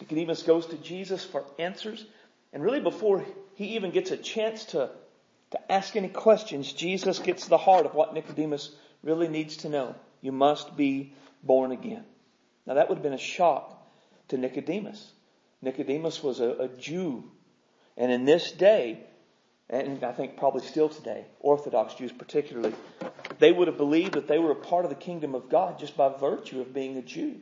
Nicodemus 0.01 0.43
goes 0.43 0.67
to 0.67 0.77
Jesus 0.77 1.25
for 1.25 1.45
answers. 1.59 2.05
And 2.53 2.63
really 2.63 2.81
before 2.81 3.25
he 3.55 3.77
even 3.77 3.91
gets 3.91 4.11
a 4.11 4.17
chance 4.17 4.65
to, 4.67 4.91
to 5.51 5.73
ask 5.73 5.97
any 5.97 6.09
questions, 6.09 6.73
Jesus 6.73 7.19
gets 7.19 7.47
the 7.47 7.59
heart 7.59 7.87
of 7.87 7.95
what 7.95 8.15
Nicodemus 8.15 8.71
really 9.03 9.29
needs 9.29 9.59
to 9.59 9.69
know. 9.69 9.95
You 10.21 10.33
must 10.33 10.77
be 10.77 11.13
born 11.43 11.73
again. 11.73 12.05
Now 12.67 12.75
that 12.75 12.89
would 12.89 12.97
have 12.97 13.03
been 13.03 13.13
a 13.13 13.19
shock 13.19 13.75
to 14.29 14.37
Nicodemus. 14.37 15.13
Nicodemus 15.63 16.23
was 16.23 16.41
a, 16.41 16.51
a 16.51 16.69
Jew. 16.69 17.25
And 17.97 18.13
in 18.13 18.25
this 18.25 18.53
day, 18.53 19.01
and 19.69 20.03
I 20.05 20.13
think 20.13 20.37
probably 20.37 20.63
still 20.63 20.89
today, 20.89 21.27
Orthodox 21.41 21.95
Jews 21.95 22.13
particularly, 22.13 22.75
they 23.39 23.53
would 23.53 23.69
have 23.69 23.77
believed 23.77 24.15
that 24.15 24.29
they 24.29 24.39
were 24.39 24.53
a 24.53 24.57
part 24.57 24.85
of 24.85 24.91
the 24.91 24.97
kingdom 24.97 25.35
of 25.35 25.49
God 25.49 25.79
just 25.79 25.97
by 25.97 26.09
virtue 26.09 26.61
of 26.61 26.73
being 26.73 26.97
a 26.97 27.03
Jew. 27.03 27.37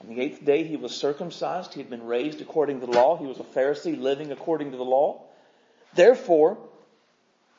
On 0.00 0.08
the 0.08 0.20
eighth 0.20 0.44
day 0.44 0.64
he 0.64 0.76
was 0.76 0.94
circumcised. 0.94 1.74
He 1.74 1.80
had 1.80 1.90
been 1.90 2.06
raised 2.06 2.40
according 2.40 2.80
to 2.80 2.86
the 2.86 2.92
law. 2.92 3.16
He 3.16 3.26
was 3.26 3.40
a 3.40 3.44
Pharisee 3.44 4.00
living 4.00 4.30
according 4.30 4.70
to 4.70 4.76
the 4.76 4.84
law. 4.84 5.24
Therefore, 5.94 6.58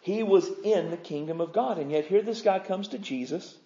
he 0.01 0.23
was 0.23 0.49
in 0.63 0.89
the 0.89 0.97
kingdom 0.97 1.41
of 1.41 1.51
God. 1.51 1.77
And 1.77 1.91
yet 1.91 2.05
here 2.05 2.21
this 2.21 2.41
guy 2.41 2.59
comes 2.59 2.89
to 2.89 2.97
Jesus, 2.97 3.57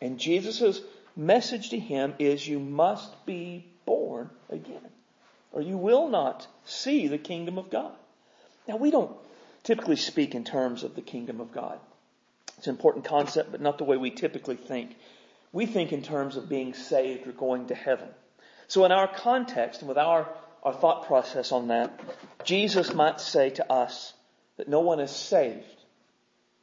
and 0.00 0.18
Jesus' 0.18 0.80
message 1.16 1.70
to 1.70 1.78
him 1.78 2.14
is 2.18 2.46
you 2.46 2.60
must 2.60 3.26
be 3.26 3.66
born 3.84 4.30
again, 4.48 4.88
or 5.54 5.62
you 5.62 5.78
will 5.78 6.08
not 6.08 6.46
see 6.64 7.06
the 7.06 7.16
kingdom 7.16 7.58
of 7.58 7.70
God. 7.70 7.92
Now 8.66 8.76
we 8.76 8.90
don't 8.90 9.16
typically 9.62 9.96
speak 9.96 10.34
in 10.34 10.42
terms 10.44 10.82
of 10.82 10.96
the 10.96 11.00
kingdom 11.00 11.40
of 11.40 11.52
God. 11.52 11.78
It's 12.58 12.66
an 12.66 12.74
important 12.74 13.04
concept, 13.04 13.52
but 13.52 13.60
not 13.60 13.78
the 13.78 13.84
way 13.84 13.96
we 13.96 14.10
typically 14.10 14.56
think. 14.56 14.96
We 15.52 15.66
think 15.66 15.92
in 15.92 16.02
terms 16.02 16.36
of 16.36 16.48
being 16.48 16.74
saved 16.74 17.28
or 17.28 17.32
going 17.32 17.68
to 17.68 17.74
heaven. 17.74 18.08
So 18.66 18.84
in 18.84 18.90
our 18.90 19.06
context 19.06 19.80
and 19.80 19.88
with 19.88 19.96
our, 19.96 20.28
our 20.64 20.72
thought 20.72 21.06
process 21.06 21.52
on 21.52 21.68
that, 21.68 22.00
Jesus 22.44 22.92
might 22.92 23.20
say 23.20 23.50
to 23.50 23.72
us 23.72 24.12
that 24.56 24.68
no 24.68 24.80
one 24.80 24.98
is 24.98 25.12
saved 25.12 25.64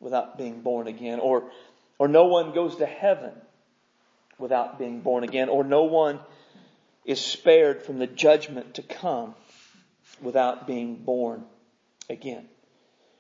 without 0.02 0.38
being 0.38 0.62
born 0.62 0.88
again, 0.88 1.20
or, 1.20 1.50
or 1.98 2.10
no 2.10 2.26
one 2.26 2.54
goes 2.54 2.76
to 2.78 2.86
heaven 2.86 3.32
without 4.38 4.78
being 4.78 5.00
born 5.00 5.24
again, 5.24 5.48
or 5.48 5.64
no 5.64 5.84
one 5.84 6.20
is 7.06 7.20
spared 7.20 7.82
from 7.84 8.00
the 8.00 8.08
judgment 8.08 8.76
to 8.76 8.82
come 8.82 9.36
without 10.22 10.68
being 10.68 10.96
born 10.96 11.44
again. 12.10 12.48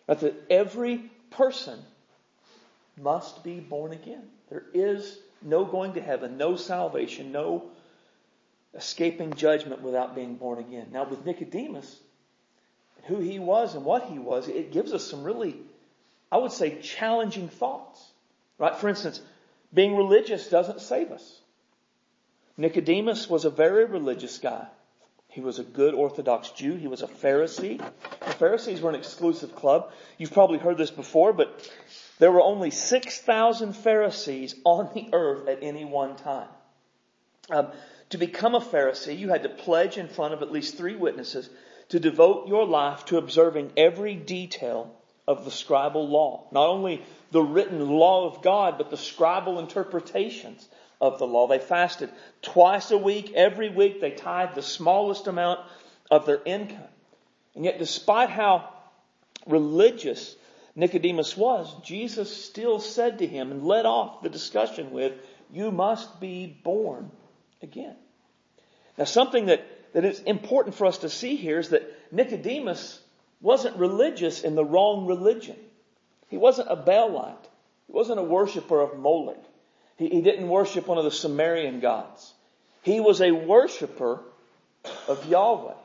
That 0.08 0.34
every 0.50 1.10
person 1.32 1.80
must 2.98 3.44
be 3.44 3.60
born 3.60 3.92
again. 3.92 4.24
There 4.50 4.64
is 4.74 5.18
no 5.42 5.66
going 5.66 5.94
to 5.94 6.02
heaven, 6.02 6.38
no 6.38 6.56
salvation, 6.56 7.32
no 7.32 7.72
escaping 8.74 9.34
judgment 9.34 9.82
without 9.82 10.16
being 10.16 10.36
born 10.36 10.60
again. 10.60 10.88
Now 10.92 11.06
with 11.06 11.26
Nicodemus, 11.26 12.00
who 13.06 13.20
he 13.20 13.40
was 13.40 13.76
and 13.76 13.84
what 13.84 14.04
he 14.04 14.20
was, 14.20 14.48
it 14.48 14.72
gives 14.72 14.94
us 14.94 15.10
some 15.10 15.24
really, 15.24 15.56
I 16.32 16.38
would 16.38 16.52
say, 16.52 16.80
challenging 16.82 17.50
thoughts. 17.50 18.12
Right? 18.58 18.76
For 18.76 18.90
instance, 18.90 19.22
being 19.74 19.96
religious 19.96 20.50
doesn't 20.50 20.82
save 20.82 21.12
us. 21.12 21.41
Nicodemus 22.62 23.28
was 23.28 23.44
a 23.44 23.50
very 23.50 23.86
religious 23.86 24.38
guy. 24.38 24.68
He 25.28 25.42
was 25.42 25.58
a 25.58 25.64
good 25.64 25.96
Orthodox 25.96 26.52
Jew. 26.52 26.76
He 26.76 26.88
was 26.88 27.02
a 27.02 27.08
Pharisee. 27.08 27.78
The 27.80 28.32
Pharisees 28.34 28.82
were 28.82 28.90
an 28.90 28.96
exclusive 28.96 29.56
club. 29.56 29.92
You've 30.20 30.34
probably 30.34 30.60
heard 30.60 30.78
this 30.78 30.92
before, 30.92 31.34
but 31.34 31.72
there 32.20 32.32
were 32.32 32.42
only 32.42 32.70
6,000 32.70 33.74
Pharisees 33.74 34.56
on 34.64 34.92
the 34.94 35.10
earth 35.12 35.48
at 35.48 35.64
any 35.64 35.86
one 35.86 36.16
time. 36.18 36.50
Um, 37.50 37.70
to 38.12 38.20
become 38.20 38.54
a 38.54 38.60
Pharisee, 38.60 39.18
you 39.18 39.30
had 39.30 39.44
to 39.44 39.50
pledge 39.50 39.98
in 39.98 40.08
front 40.08 40.36
of 40.36 40.44
at 40.44 40.52
least 40.52 40.78
three 40.78 40.96
witnesses 40.96 41.50
to 41.90 42.00
devote 42.00 42.48
your 42.48 42.68
life 42.68 43.06
to 43.06 43.18
observing 43.18 43.72
every 43.76 44.14
detail 44.16 44.94
of 45.28 45.46
the 45.46 45.52
scribal 45.52 46.08
law. 46.08 46.48
Not 46.52 46.68
only 46.68 47.04
the 47.32 47.42
written 47.42 47.90
law 47.90 48.28
of 48.28 48.44
God, 48.44 48.78
but 48.78 48.92
the 48.92 48.98
scribal 48.98 49.60
interpretations 49.60 50.68
of 51.02 51.18
the 51.18 51.28
law. 51.28 51.48
They 51.48 51.60
fasted 51.60 52.12
twice 52.42 52.92
a 52.92 52.98
week. 52.98 53.34
Every 53.34 53.70
week 53.70 54.00
they 54.00 54.12
tithed 54.12 54.56
the 54.56 54.62
smallest 54.62 55.28
amount 55.28 55.60
of 56.10 56.26
their 56.26 56.42
income. 56.46 56.78
And 57.56 57.66
yet 57.66 57.80
despite 57.80 58.30
how 58.30 58.70
religious 59.48 60.36
Nicodemus 60.76 61.36
was, 61.36 61.74
Jesus 61.84 62.46
still 62.46 62.80
said 62.80 63.20
to 63.20 63.28
him 63.28 63.52
and 63.52 63.66
led 63.66 63.86
off 63.86 64.22
the 64.22 64.30
discussion 64.30 64.92
with, 64.92 65.14
you 65.52 65.72
must 65.72 66.22
be 66.22 66.46
born 66.64 67.12
again. 67.62 67.96
Now 68.98 69.06
something 69.06 69.48
that, 69.48 69.66
that 69.94 70.06
is 70.06 70.20
important 70.20 70.76
for 70.76 70.86
us 70.86 71.00
to 71.00 71.10
see 71.10 71.36
here 71.36 71.60
is 71.60 71.70
that 71.70 72.14
Nicodemus 72.14 73.02
wasn't 73.42 73.76
religious 73.78 74.44
in 74.44 74.56
the 74.56 74.64
wrong 74.64 75.08
religion. 75.08 75.58
He 76.30 76.38
wasn't 76.38 76.70
a 76.70 76.78
Baalite. 76.78 77.50
He 77.88 77.94
wasn't 77.94 78.20
a 78.20 78.24
worshiper 78.24 78.80
of 78.80 78.98
Moloch. 78.98 79.44
He, 80.02 80.10
he 80.10 80.22
didn't 80.22 80.50
worship 80.50 80.88
one 80.88 80.98
of 80.98 81.04
the 81.04 81.12
Sumerian 81.12 81.80
gods. 81.80 82.34
He 82.82 83.00
was 83.00 83.22
a 83.22 83.32
worshiper 83.32 84.20
of 85.08 85.28
Yahweh. 85.28 85.76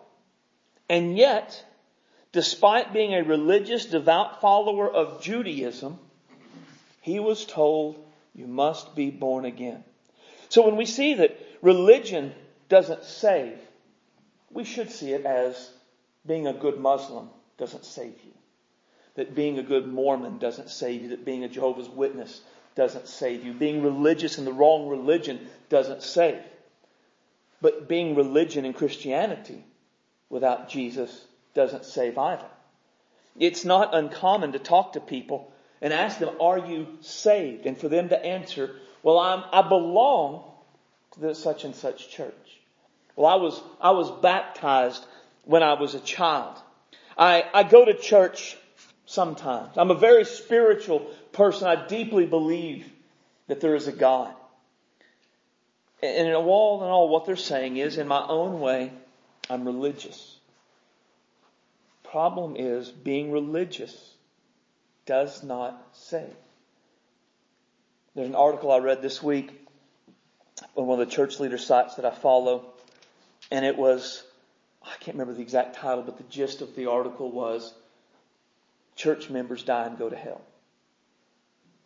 And 0.88 1.18
yet, 1.18 1.62
despite 2.32 2.94
being 2.94 3.12
a 3.12 3.22
religious, 3.22 3.84
devout 3.84 4.40
follower 4.40 4.90
of 4.90 5.20
Judaism, 5.20 5.98
he 7.02 7.20
was 7.20 7.44
told, 7.44 8.02
you 8.34 8.46
must 8.46 8.96
be 8.96 9.10
born 9.10 9.44
again. 9.44 9.84
So 10.48 10.64
when 10.64 10.76
we 10.76 10.86
see 10.86 11.14
that 11.14 11.38
religion 11.60 12.32
doesn't 12.70 13.04
save, 13.04 13.58
we 14.50 14.64
should 14.64 14.90
see 14.90 15.12
it 15.12 15.26
as 15.26 15.70
being 16.24 16.46
a 16.46 16.54
good 16.54 16.78
Muslim 16.78 17.28
doesn't 17.58 17.84
save 17.84 18.14
you. 18.24 18.32
That 19.16 19.34
being 19.34 19.58
a 19.58 19.62
good 19.62 19.86
Mormon 19.86 20.38
doesn't 20.38 20.70
save 20.70 21.02
you. 21.02 21.08
That 21.08 21.26
being 21.26 21.44
a 21.44 21.48
Jehovah's 21.48 21.88
Witness 21.88 22.40
doesn't 22.76 23.08
save 23.08 23.44
you. 23.44 23.52
Being 23.52 23.82
religious 23.82 24.38
in 24.38 24.44
the 24.44 24.52
wrong 24.52 24.88
religion 24.88 25.48
doesn't 25.68 26.02
save. 26.02 26.42
But 27.60 27.88
being 27.88 28.14
religion 28.14 28.64
in 28.64 28.74
Christianity 28.74 29.64
without 30.28 30.68
Jesus 30.68 31.24
doesn't 31.54 31.86
save 31.86 32.18
either. 32.18 32.46
It's 33.38 33.64
not 33.64 33.94
uncommon 33.94 34.52
to 34.52 34.58
talk 34.58 34.92
to 34.92 35.00
people 35.00 35.50
and 35.80 35.92
ask 35.92 36.18
them, 36.18 36.36
are 36.40 36.58
you 36.58 36.86
saved? 37.00 37.66
And 37.66 37.76
for 37.76 37.88
them 37.88 38.10
to 38.10 38.24
answer, 38.24 38.76
well, 39.02 39.18
I'm, 39.18 39.44
I 39.52 39.66
belong 39.66 40.44
to 41.12 41.20
the 41.20 41.34
such 41.34 41.64
and 41.64 41.74
such 41.74 42.10
church. 42.10 42.60
Well, 43.14 43.26
I 43.26 43.36
was, 43.36 43.60
I 43.80 43.90
was 43.92 44.10
baptized 44.10 45.04
when 45.44 45.62
I 45.62 45.74
was 45.74 45.94
a 45.94 46.00
child. 46.00 46.58
I, 47.16 47.44
I 47.54 47.62
go 47.62 47.84
to 47.84 47.94
church 47.94 48.56
sometimes. 49.06 49.76
I'm 49.76 49.90
a 49.90 49.94
very 49.94 50.24
spiritual 50.24 51.06
person. 51.36 51.68
I 51.68 51.86
deeply 51.86 52.26
believe 52.26 52.90
that 53.46 53.60
there 53.60 53.74
is 53.74 53.86
a 53.86 53.92
God. 53.92 54.34
And 56.02 56.28
in 56.28 56.34
all 56.34 56.82
in 56.82 56.88
all, 56.88 57.08
what 57.08 57.26
they're 57.26 57.36
saying 57.36 57.76
is, 57.76 57.98
in 57.98 58.08
my 58.08 58.24
own 58.26 58.60
way, 58.60 58.92
I'm 59.48 59.64
religious. 59.64 60.36
Problem 62.04 62.56
is, 62.56 62.90
being 62.90 63.30
religious 63.30 63.94
does 65.06 65.42
not 65.42 65.80
save. 65.92 66.34
There's 68.14 68.28
an 68.28 68.34
article 68.34 68.72
I 68.72 68.78
read 68.78 69.02
this 69.02 69.22
week 69.22 69.50
on 70.74 70.86
one 70.86 71.00
of 71.00 71.08
the 71.08 71.14
church 71.14 71.38
leader 71.38 71.58
sites 71.58 71.96
that 71.96 72.04
I 72.04 72.10
follow, 72.10 72.64
and 73.50 73.64
it 73.64 73.76
was, 73.76 74.22
I 74.82 74.94
can't 75.00 75.16
remember 75.16 75.34
the 75.34 75.42
exact 75.42 75.76
title, 75.76 76.02
but 76.02 76.16
the 76.16 76.24
gist 76.24 76.62
of 76.62 76.74
the 76.76 76.90
article 76.90 77.30
was, 77.30 77.74
church 78.96 79.28
members 79.28 79.62
die 79.62 79.86
and 79.86 79.98
go 79.98 80.08
to 80.08 80.16
hell. 80.16 80.40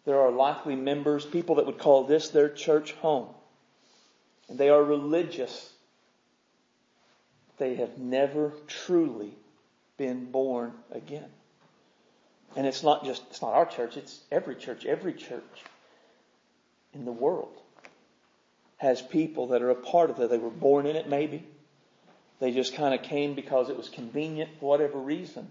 There 0.05 0.21
are 0.21 0.31
likely 0.31 0.77
members, 0.77 1.25
people 1.25 1.57
that 1.57 1.67
would 1.67 1.79
call 1.79 2.05
this 2.05 2.29
their 2.31 2.49
church 2.49 2.93
home. 2.93 3.29
And 4.49 4.59
they 4.59 4.71
are 4.71 4.83
religious. 4.83 5.73
They 7.59 7.77
have 7.77 7.99
never 7.99 8.53
truly 8.67 9.33
been 9.97 10.31
born 10.31 10.73
again. 10.91 11.29
And 12.57 12.67
it's 12.67 12.83
not 12.83 13.05
just, 13.05 13.23
it's 13.31 13.43
not 13.43 13.53
our 13.53 13.67
church, 13.67 13.97
it's 13.97 14.21
every 14.33 14.57
church. 14.57 14.85
Every 14.85 15.13
church 15.13 15.65
in 16.95 17.05
the 17.05 17.13
world 17.13 17.57
has 18.79 19.03
people 19.03 19.49
that 19.49 19.63
are 19.63 19.71
a 19.71 19.75
part 19.75 20.11
of 20.11 20.19
it. 20.19 20.31
They 20.31 20.39
were 20.39 20.51
born 20.51 20.87
in 20.87 20.97
it 20.97 21.09
maybe. 21.09 21.47
They 22.41 22.51
just 22.53 22.75
kind 22.75 22.95
of 22.95 23.03
came 23.03 23.35
because 23.35 23.69
it 23.69 23.77
was 23.77 23.91
convenient 23.91 24.51
for 24.59 24.71
whatever 24.71 24.99
reason. 24.99 25.49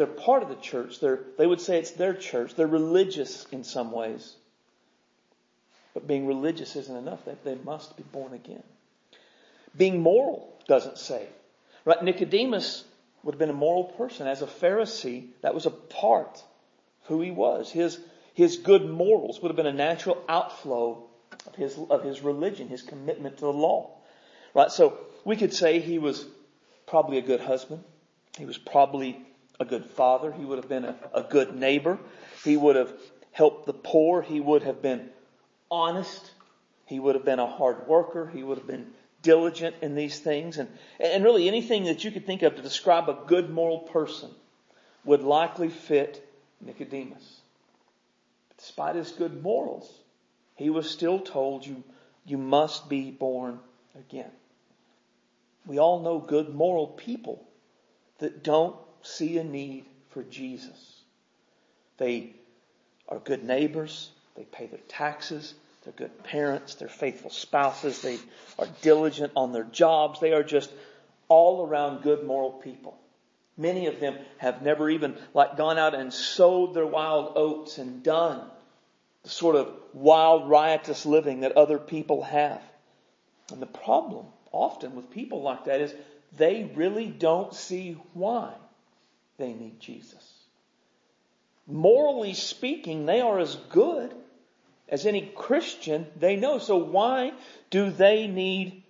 They're 0.00 0.06
part 0.06 0.42
of 0.42 0.48
the 0.48 0.54
church. 0.54 0.98
They're, 0.98 1.20
they 1.36 1.46
would 1.46 1.60
say 1.60 1.78
it's 1.78 1.90
their 1.90 2.14
church. 2.14 2.54
They're 2.54 2.66
religious 2.66 3.44
in 3.52 3.64
some 3.64 3.92
ways. 3.92 4.34
But 5.92 6.06
being 6.06 6.26
religious 6.26 6.74
isn't 6.74 6.96
enough. 6.96 7.26
They, 7.26 7.36
they 7.44 7.56
must 7.62 7.98
be 7.98 8.02
born 8.04 8.32
again. 8.32 8.62
Being 9.76 10.00
moral 10.00 10.56
doesn't 10.66 10.96
save. 10.96 11.28
Right? 11.84 12.02
Nicodemus 12.02 12.82
would 13.22 13.34
have 13.34 13.38
been 13.38 13.50
a 13.50 13.52
moral 13.52 13.84
person. 13.84 14.26
As 14.26 14.40
a 14.40 14.46
Pharisee, 14.46 15.26
that 15.42 15.54
was 15.54 15.66
a 15.66 15.70
part 15.70 16.36
of 17.02 17.08
who 17.08 17.20
he 17.20 17.30
was. 17.30 17.70
His, 17.70 17.98
his 18.32 18.56
good 18.56 18.88
morals 18.88 19.42
would 19.42 19.50
have 19.50 19.56
been 19.56 19.66
a 19.66 19.72
natural 19.74 20.16
outflow 20.30 21.04
of 21.46 21.56
his, 21.56 21.78
of 21.90 22.02
his 22.04 22.22
religion, 22.22 22.68
his 22.68 22.80
commitment 22.80 23.36
to 23.36 23.42
the 23.42 23.52
law. 23.52 23.90
Right? 24.54 24.70
So 24.70 24.96
we 25.26 25.36
could 25.36 25.52
say 25.52 25.78
he 25.78 25.98
was 25.98 26.24
probably 26.86 27.18
a 27.18 27.22
good 27.22 27.40
husband. 27.40 27.84
He 28.38 28.46
was 28.46 28.56
probably 28.56 29.26
a 29.60 29.64
good 29.64 29.84
father. 29.84 30.32
He 30.32 30.44
would 30.44 30.58
have 30.58 30.68
been 30.68 30.86
a, 30.86 30.96
a 31.14 31.22
good 31.22 31.54
neighbor. 31.54 31.98
He 32.42 32.56
would 32.56 32.74
have 32.74 32.92
helped 33.30 33.66
the 33.66 33.74
poor. 33.74 34.22
He 34.22 34.40
would 34.40 34.62
have 34.62 34.82
been 34.82 35.10
honest. 35.70 36.32
He 36.86 36.98
would 36.98 37.14
have 37.14 37.24
been 37.24 37.38
a 37.38 37.46
hard 37.46 37.86
worker. 37.86 38.28
He 38.34 38.42
would 38.42 38.58
have 38.58 38.66
been 38.66 38.92
diligent 39.22 39.76
in 39.82 39.94
these 39.94 40.18
things. 40.18 40.56
And, 40.56 40.68
and 40.98 41.22
really 41.22 41.46
anything 41.46 41.84
that 41.84 42.02
you 42.02 42.10
could 42.10 42.26
think 42.26 42.42
of 42.42 42.56
to 42.56 42.62
describe 42.62 43.08
a 43.08 43.18
good 43.26 43.50
moral 43.50 43.80
person 43.80 44.30
would 45.04 45.22
likely 45.22 45.68
fit 45.68 46.26
Nicodemus. 46.60 47.40
Despite 48.58 48.96
his 48.96 49.12
good 49.12 49.42
morals, 49.42 49.90
he 50.56 50.70
was 50.70 50.90
still 50.90 51.20
told 51.20 51.66
you, 51.66 51.84
you 52.26 52.38
must 52.38 52.88
be 52.88 53.10
born 53.10 53.60
again. 53.98 54.30
We 55.66 55.78
all 55.78 56.00
know 56.00 56.18
good 56.18 56.54
moral 56.54 56.86
people 56.86 57.46
that 58.18 58.42
don't 58.42 58.76
see 59.02 59.38
a 59.38 59.44
need 59.44 59.84
for 60.10 60.22
Jesus. 60.22 61.02
They 61.98 62.32
are 63.08 63.18
good 63.18 63.44
neighbors. 63.44 64.10
They 64.36 64.44
pay 64.44 64.66
their 64.66 64.80
taxes. 64.88 65.54
They're 65.84 65.92
good 65.92 66.24
parents. 66.24 66.74
They're 66.74 66.88
faithful 66.88 67.30
spouses. 67.30 68.02
They 68.02 68.18
are 68.58 68.68
diligent 68.82 69.32
on 69.36 69.52
their 69.52 69.64
jobs. 69.64 70.20
They 70.20 70.32
are 70.32 70.42
just 70.42 70.70
all 71.28 71.66
around 71.66 72.02
good 72.02 72.26
moral 72.26 72.52
people. 72.52 72.98
Many 73.56 73.86
of 73.86 74.00
them 74.00 74.16
have 74.38 74.62
never 74.62 74.88
even 74.88 75.16
like 75.34 75.56
gone 75.56 75.78
out 75.78 75.94
and 75.94 76.12
sowed 76.12 76.74
their 76.74 76.86
wild 76.86 77.32
oats 77.36 77.78
and 77.78 78.02
done 78.02 78.42
the 79.22 79.28
sort 79.28 79.56
of 79.56 79.68
wild 79.92 80.48
riotous 80.48 81.04
living 81.04 81.40
that 81.40 81.52
other 81.52 81.78
people 81.78 82.22
have. 82.22 82.62
And 83.52 83.60
the 83.60 83.66
problem 83.66 84.26
often 84.52 84.96
with 84.96 85.10
people 85.10 85.42
like 85.42 85.66
that 85.66 85.80
is 85.80 85.94
they 86.36 86.70
really 86.74 87.06
don't 87.06 87.54
see 87.54 87.96
why 88.14 88.54
they 89.40 89.52
need 89.52 89.80
Jesus. 89.80 90.32
Morally 91.66 92.34
speaking, 92.34 93.06
they 93.06 93.20
are 93.20 93.38
as 93.38 93.56
good 93.70 94.14
as 94.88 95.06
any 95.06 95.22
Christian 95.34 96.06
they 96.18 96.36
know. 96.36 96.58
So 96.58 96.76
why 96.76 97.32
do 97.70 97.90
they 97.90 98.26
need 98.26 98.82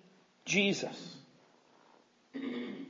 Jesus? 0.45 1.17
And 2.35 2.87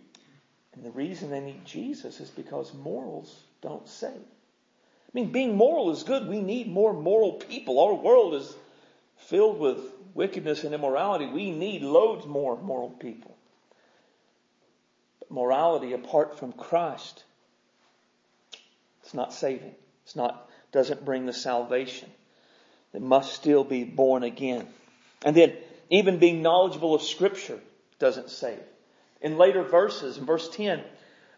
the 0.83 0.91
reason 0.91 1.31
they 1.31 1.41
need 1.41 1.65
Jesus 1.65 2.21
is 2.21 2.31
because 2.31 2.73
morals 2.73 3.43
don't 3.61 3.89
save. 3.89 4.13
I 4.13 5.13
mean, 5.13 5.33
being 5.33 5.57
moral 5.57 5.91
is 5.91 6.05
good. 6.05 6.29
We 6.29 6.41
need 6.41 6.69
more 6.69 6.93
moral 6.93 7.33
people. 7.33 7.81
Our 7.81 7.95
world 7.95 8.35
is 8.35 8.55
filled 9.17 9.59
with 9.59 9.79
wickedness 10.15 10.65
and 10.65 10.75
immorality. 10.75 11.27
We 11.27 11.51
need 11.51 11.83
loads 11.83 12.27
more 12.27 12.57
moral 12.57 12.91
people. 12.91 13.37
But 15.19 15.31
morality 15.31 15.93
apart 15.93 16.39
from 16.39 16.53
Christ 16.53 17.25
it's 19.11 19.15
not 19.17 19.35
saving. 19.35 19.75
It's 20.05 20.15
not, 20.15 20.49
doesn't 20.71 21.05
bring 21.05 21.27
the 21.27 21.33
salvation. 21.33 22.09
They 22.93 23.01
must 23.01 23.33
still 23.33 23.65
be 23.65 23.83
born 23.83 24.23
again. 24.23 24.69
And 25.25 25.37
then, 25.37 25.55
even 25.91 26.21
being 26.21 26.43
knowledgeable 26.43 26.95
of 26.95 27.03
scripture 27.03 27.59
doesn't 27.99 28.31
save. 28.31 28.61
In 29.21 29.37
later 29.37 29.65
verses, 29.65 30.17
in 30.17 30.27
verse 30.27 30.49
10 30.51 30.85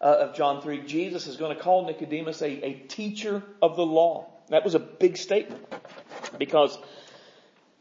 uh, 0.03 0.05
of 0.05 0.37
John 0.37 0.61
3, 0.61 0.83
Jesus 0.83 1.27
is 1.27 1.39
going 1.39 1.57
to 1.57 1.63
call 1.63 1.87
Nicodemus 1.87 2.43
a, 2.43 2.51
a 2.63 2.75
teacher 2.75 3.43
of 3.63 3.77
the 3.77 3.87
law. 3.87 4.29
That 4.51 4.65
was 4.65 4.75
a 4.75 4.79
big 4.79 5.17
statement 5.17 5.65
because 6.39 6.77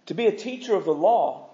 to 0.06 0.14
be 0.14 0.28
a 0.28 0.32
teacher 0.32 0.74
of 0.74 0.86
the 0.86 0.94
law, 0.94 1.50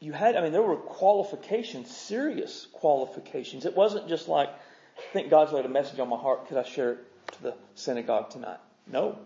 you 0.00 0.12
had, 0.12 0.34
I 0.34 0.42
mean, 0.42 0.50
there 0.50 0.62
were 0.62 0.74
qualifications, 0.74 1.96
serious 1.96 2.66
qualifications. 2.72 3.66
It 3.66 3.76
wasn't 3.76 4.08
just 4.08 4.26
like, 4.26 4.48
I 4.48 5.12
think 5.12 5.30
God's 5.30 5.52
laid 5.52 5.64
a 5.64 5.68
message 5.68 6.00
on 6.00 6.08
my 6.08 6.16
heart. 6.16 6.48
Could 6.48 6.56
I 6.56 6.64
share 6.64 6.94
it 6.94 6.98
to 7.38 7.42
the 7.42 7.54
synagogue 7.74 8.30
tonight. 8.30 8.58
No. 8.86 9.18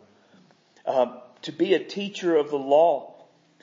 Um, 0.87 1.19
to 1.43 1.53
be 1.53 1.75
a 1.75 1.83
teacher 1.83 2.37
of 2.37 2.51
the 2.51 2.59
law, 2.59 3.15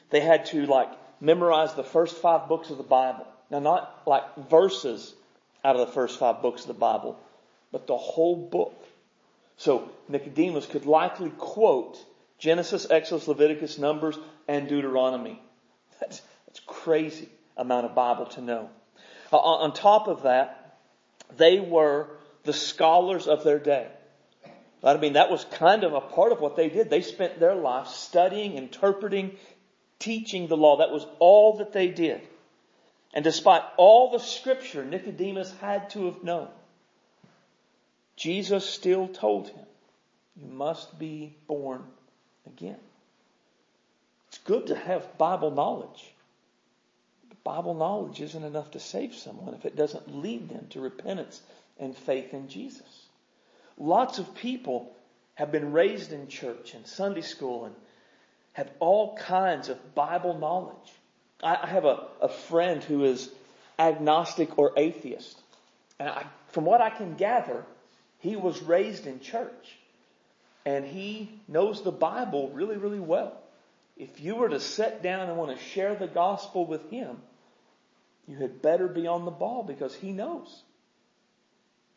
they 0.09 0.19
had 0.19 0.45
to 0.47 0.65
like 0.65 0.89
memorize 1.21 1.73
the 1.73 1.83
first 1.83 2.17
five 2.17 2.47
books 2.47 2.69
of 2.69 2.77
the 2.77 2.83
Bible. 2.83 3.27
Now, 3.49 3.59
not 3.59 4.03
like 4.05 4.23
verses 4.49 5.13
out 5.63 5.75
of 5.75 5.87
the 5.87 5.93
first 5.93 6.19
five 6.19 6.41
books 6.41 6.61
of 6.61 6.67
the 6.67 6.73
Bible, 6.73 7.19
but 7.71 7.87
the 7.87 7.97
whole 7.97 8.35
book. 8.35 8.85
So 9.57 9.89
Nicodemus 10.07 10.65
could 10.65 10.85
likely 10.85 11.31
quote 11.31 11.97
Genesis, 12.37 12.87
Exodus, 12.89 13.27
Leviticus, 13.27 13.77
Numbers, 13.77 14.17
and 14.47 14.69
Deuteronomy. 14.69 15.41
That's, 15.99 16.21
that's 16.47 16.61
crazy 16.61 17.27
amount 17.57 17.85
of 17.85 17.93
Bible 17.93 18.27
to 18.27 18.41
know. 18.41 18.69
Uh, 19.33 19.37
on 19.37 19.73
top 19.73 20.07
of 20.07 20.23
that, 20.23 20.77
they 21.35 21.59
were 21.59 22.07
the 22.43 22.53
scholars 22.53 23.27
of 23.27 23.43
their 23.43 23.59
day. 23.59 23.87
I 24.83 24.95
mean, 24.97 25.13
that 25.13 25.29
was 25.29 25.43
kind 25.43 25.83
of 25.83 25.93
a 25.93 26.01
part 26.01 26.31
of 26.31 26.39
what 26.39 26.55
they 26.55 26.69
did. 26.69 26.89
They 26.89 27.01
spent 27.01 27.39
their 27.39 27.55
life 27.55 27.87
studying, 27.87 28.55
interpreting, 28.55 29.35
teaching 29.99 30.47
the 30.47 30.57
law. 30.57 30.77
That 30.77 30.91
was 30.91 31.05
all 31.19 31.57
that 31.57 31.73
they 31.73 31.89
did. 31.89 32.21
And 33.13 33.23
despite 33.23 33.63
all 33.77 34.11
the 34.11 34.19
scripture 34.19 34.85
Nicodemus 34.85 35.53
had 35.59 35.89
to 35.91 36.05
have 36.05 36.23
known, 36.23 36.47
Jesus 38.15 38.69
still 38.69 39.07
told 39.07 39.49
him, 39.49 39.65
you 40.41 40.47
must 40.47 40.97
be 40.97 41.33
born 41.47 41.83
again. 42.45 42.79
It's 44.29 44.37
good 44.39 44.67
to 44.67 44.75
have 44.75 45.17
Bible 45.17 45.51
knowledge. 45.51 46.13
But 47.27 47.43
Bible 47.43 47.73
knowledge 47.73 48.21
isn't 48.21 48.43
enough 48.43 48.71
to 48.71 48.79
save 48.79 49.15
someone 49.15 49.55
if 49.55 49.65
it 49.65 49.75
doesn't 49.75 50.21
lead 50.21 50.49
them 50.49 50.67
to 50.69 50.79
repentance 50.79 51.41
and 51.79 51.97
faith 51.97 52.33
in 52.33 52.47
Jesus. 52.47 53.08
Lots 53.79 54.19
of 54.19 54.35
people 54.35 54.93
have 55.35 55.51
been 55.51 55.71
raised 55.71 56.11
in 56.11 56.27
church 56.27 56.73
and 56.73 56.85
Sunday 56.85 57.21
school 57.21 57.65
and 57.65 57.75
have 58.53 58.69
all 58.79 59.15
kinds 59.15 59.69
of 59.69 59.95
Bible 59.95 60.37
knowledge. 60.37 60.93
I 61.41 61.65
have 61.65 61.85
a, 61.85 62.07
a 62.21 62.27
friend 62.27 62.83
who 62.83 63.05
is 63.05 63.29
agnostic 63.79 64.59
or 64.59 64.73
atheist. 64.75 65.41
And 65.97 66.09
I, 66.09 66.25
from 66.49 66.65
what 66.65 66.81
I 66.81 66.89
can 66.89 67.15
gather, 67.15 67.63
he 68.19 68.35
was 68.35 68.61
raised 68.61 69.07
in 69.07 69.21
church. 69.21 69.77
And 70.65 70.85
he 70.85 71.31
knows 71.47 71.81
the 71.81 71.91
Bible 71.91 72.49
really, 72.49 72.75
really 72.75 72.99
well. 72.99 73.37
If 73.95 74.19
you 74.19 74.35
were 74.35 74.49
to 74.49 74.59
sit 74.59 75.01
down 75.01 75.29
and 75.29 75.37
want 75.37 75.57
to 75.57 75.63
share 75.63 75.95
the 75.95 76.07
gospel 76.07 76.65
with 76.65 76.89
him, 76.89 77.17
you 78.27 78.37
had 78.37 78.61
better 78.61 78.87
be 78.87 79.07
on 79.07 79.23
the 79.23 79.31
ball 79.31 79.63
because 79.63 79.95
he 79.95 80.11
knows. 80.11 80.63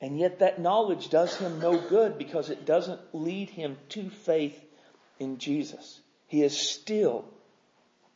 And 0.02 0.18
yet 0.18 0.40
that 0.40 0.60
knowledge 0.60 1.10
does 1.10 1.36
him 1.36 1.60
no 1.60 1.78
good 1.78 2.18
because 2.18 2.50
it 2.50 2.66
doesn't 2.66 3.00
lead 3.12 3.48
him 3.48 3.78
to 3.90 4.10
faith 4.10 4.60
in 5.20 5.38
Jesus. 5.38 6.00
He 6.26 6.42
is 6.42 6.58
still 6.58 7.24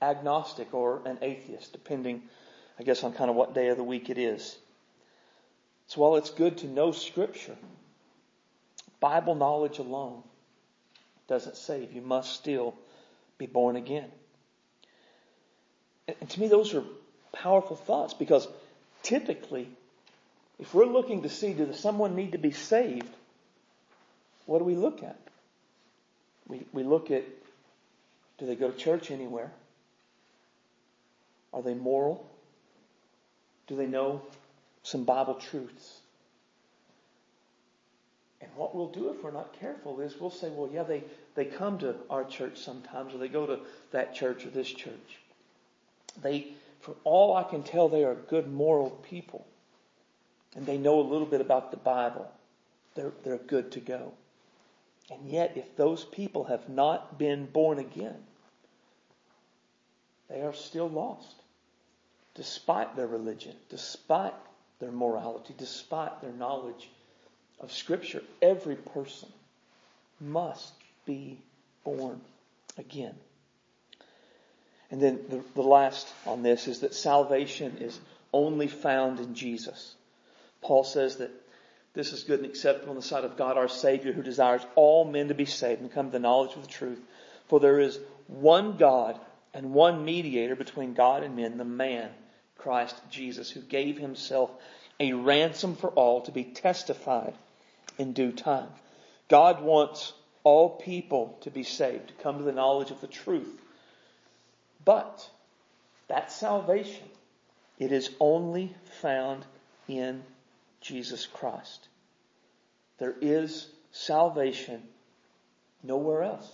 agnostic 0.02 0.74
or 0.74 1.02
an 1.06 1.18
atheist, 1.22 1.72
depending, 1.72 2.22
I 2.76 2.82
guess, 2.82 3.04
on 3.04 3.12
kind 3.12 3.30
of 3.30 3.36
what 3.36 3.54
day 3.54 3.68
of 3.68 3.76
the 3.76 3.84
week 3.84 4.10
it 4.10 4.18
is. 4.18 4.56
So 5.86 6.00
while 6.00 6.16
it's 6.16 6.30
good 6.30 6.58
to 6.58 6.66
know 6.66 6.90
scripture, 6.90 7.56
Bible 8.98 9.36
knowledge 9.36 9.78
alone 9.78 10.24
doesn't 11.28 11.56
save. 11.56 11.92
You 11.92 12.02
must 12.02 12.32
still 12.32 12.74
be 13.38 13.46
born 13.46 13.76
again. 13.76 14.10
And 16.20 16.28
to 16.30 16.40
me, 16.40 16.48
those 16.48 16.74
are 16.74 16.82
powerful 17.32 17.76
thoughts 17.76 18.12
because 18.12 18.48
typically 19.04 19.68
if 20.58 20.72
we're 20.72 20.86
looking 20.86 21.22
to 21.22 21.28
see, 21.28 21.52
does 21.52 21.78
someone 21.78 22.16
need 22.16 22.32
to 22.32 22.38
be 22.38 22.52
saved? 22.52 23.08
What 24.46 24.58
do 24.58 24.64
we 24.64 24.74
look 24.74 25.02
at? 25.02 25.18
We, 26.48 26.64
we 26.72 26.82
look 26.82 27.10
at, 27.10 27.24
do 28.38 28.46
they 28.46 28.54
go 28.54 28.70
to 28.70 28.76
church 28.76 29.10
anywhere? 29.10 29.50
Are 31.52 31.62
they 31.62 31.74
moral? 31.74 32.26
Do 33.66 33.76
they 33.76 33.86
know 33.86 34.22
some 34.82 35.04
Bible 35.04 35.34
truths? 35.34 36.00
And 38.40 38.50
what 38.54 38.74
we'll 38.74 38.88
do 38.88 39.10
if 39.10 39.22
we're 39.22 39.32
not 39.32 39.58
careful 39.58 40.00
is 40.00 40.14
we'll 40.20 40.30
say, 40.30 40.48
well, 40.48 40.70
yeah, 40.72 40.84
they, 40.84 41.02
they 41.34 41.44
come 41.44 41.78
to 41.78 41.96
our 42.08 42.24
church 42.24 42.58
sometimes, 42.58 43.14
or 43.14 43.18
they 43.18 43.28
go 43.28 43.46
to 43.46 43.58
that 43.90 44.14
church 44.14 44.46
or 44.46 44.50
this 44.50 44.68
church. 44.68 45.18
They, 46.22 46.48
for 46.80 46.94
all 47.04 47.36
I 47.36 47.42
can 47.42 47.62
tell, 47.62 47.88
they 47.88 48.04
are 48.04 48.14
good 48.14 48.50
moral 48.50 48.90
people 48.90 49.44
and 50.56 50.64
they 50.64 50.78
know 50.78 50.98
a 51.00 51.02
little 51.02 51.26
bit 51.26 51.42
about 51.42 51.70
the 51.70 51.76
Bible, 51.76 52.30
they're, 52.94 53.12
they're 53.22 53.36
good 53.36 53.72
to 53.72 53.80
go. 53.80 54.12
And 55.10 55.30
yet, 55.30 55.52
if 55.56 55.76
those 55.76 56.04
people 56.04 56.44
have 56.44 56.68
not 56.68 57.18
been 57.18 57.46
born 57.46 57.78
again, 57.78 58.16
they 60.28 60.40
are 60.40 60.54
still 60.54 60.88
lost. 60.88 61.34
Despite 62.34 62.96
their 62.96 63.06
religion, 63.06 63.54
despite 63.68 64.34
their 64.80 64.90
morality, 64.90 65.54
despite 65.56 66.20
their 66.20 66.32
knowledge 66.32 66.88
of 67.60 67.70
Scripture, 67.70 68.22
every 68.42 68.76
person 68.76 69.28
must 70.20 70.72
be 71.04 71.38
born 71.84 72.20
again. 72.78 73.14
And 74.90 75.00
then 75.00 75.20
the, 75.28 75.42
the 75.54 75.62
last 75.62 76.08
on 76.26 76.42
this 76.42 76.66
is 76.66 76.80
that 76.80 76.94
salvation 76.94 77.78
is 77.80 77.98
only 78.32 78.68
found 78.68 79.20
in 79.20 79.34
Jesus. 79.34 79.95
Paul 80.62 80.84
says 80.84 81.16
that 81.16 81.30
this 81.94 82.12
is 82.12 82.24
good 82.24 82.40
and 82.40 82.48
acceptable 82.48 82.92
in 82.92 82.96
the 82.96 83.02
sight 83.02 83.24
of 83.24 83.36
God 83.36 83.56
our 83.56 83.68
Savior 83.68 84.12
who 84.12 84.22
desires 84.22 84.60
all 84.74 85.04
men 85.04 85.28
to 85.28 85.34
be 85.34 85.46
saved 85.46 85.80
and 85.80 85.92
come 85.92 86.06
to 86.06 86.12
the 86.12 86.18
knowledge 86.18 86.54
of 86.54 86.62
the 86.62 86.68
truth. 86.68 87.00
For 87.48 87.58
there 87.58 87.80
is 87.80 87.98
one 88.26 88.76
God 88.76 89.18
and 89.54 89.72
one 89.72 90.04
mediator 90.04 90.56
between 90.56 90.92
God 90.92 91.22
and 91.22 91.36
men, 91.36 91.56
the 91.56 91.64
man, 91.64 92.10
Christ 92.58 92.96
Jesus, 93.10 93.50
who 93.50 93.60
gave 93.60 93.98
himself 93.98 94.50
a 95.00 95.12
ransom 95.12 95.76
for 95.76 95.88
all 95.90 96.20
to 96.22 96.32
be 96.32 96.44
testified 96.44 97.34
in 97.98 98.12
due 98.12 98.32
time. 98.32 98.68
God 99.28 99.62
wants 99.62 100.12
all 100.44 100.70
people 100.70 101.38
to 101.42 101.50
be 101.50 101.62
saved, 101.62 102.08
to 102.08 102.14
come 102.22 102.38
to 102.38 102.44
the 102.44 102.52
knowledge 102.52 102.90
of 102.90 103.00
the 103.00 103.06
truth. 103.06 103.60
But 104.84 105.28
that 106.08 106.30
salvation, 106.30 107.08
it 107.78 107.90
is 107.92 108.10
only 108.20 108.74
found 109.00 109.44
in 109.88 110.22
Jesus 110.80 111.26
Christ. 111.26 111.88
There 112.98 113.14
is 113.20 113.68
salvation 113.92 114.82
nowhere 115.82 116.22
else. 116.22 116.50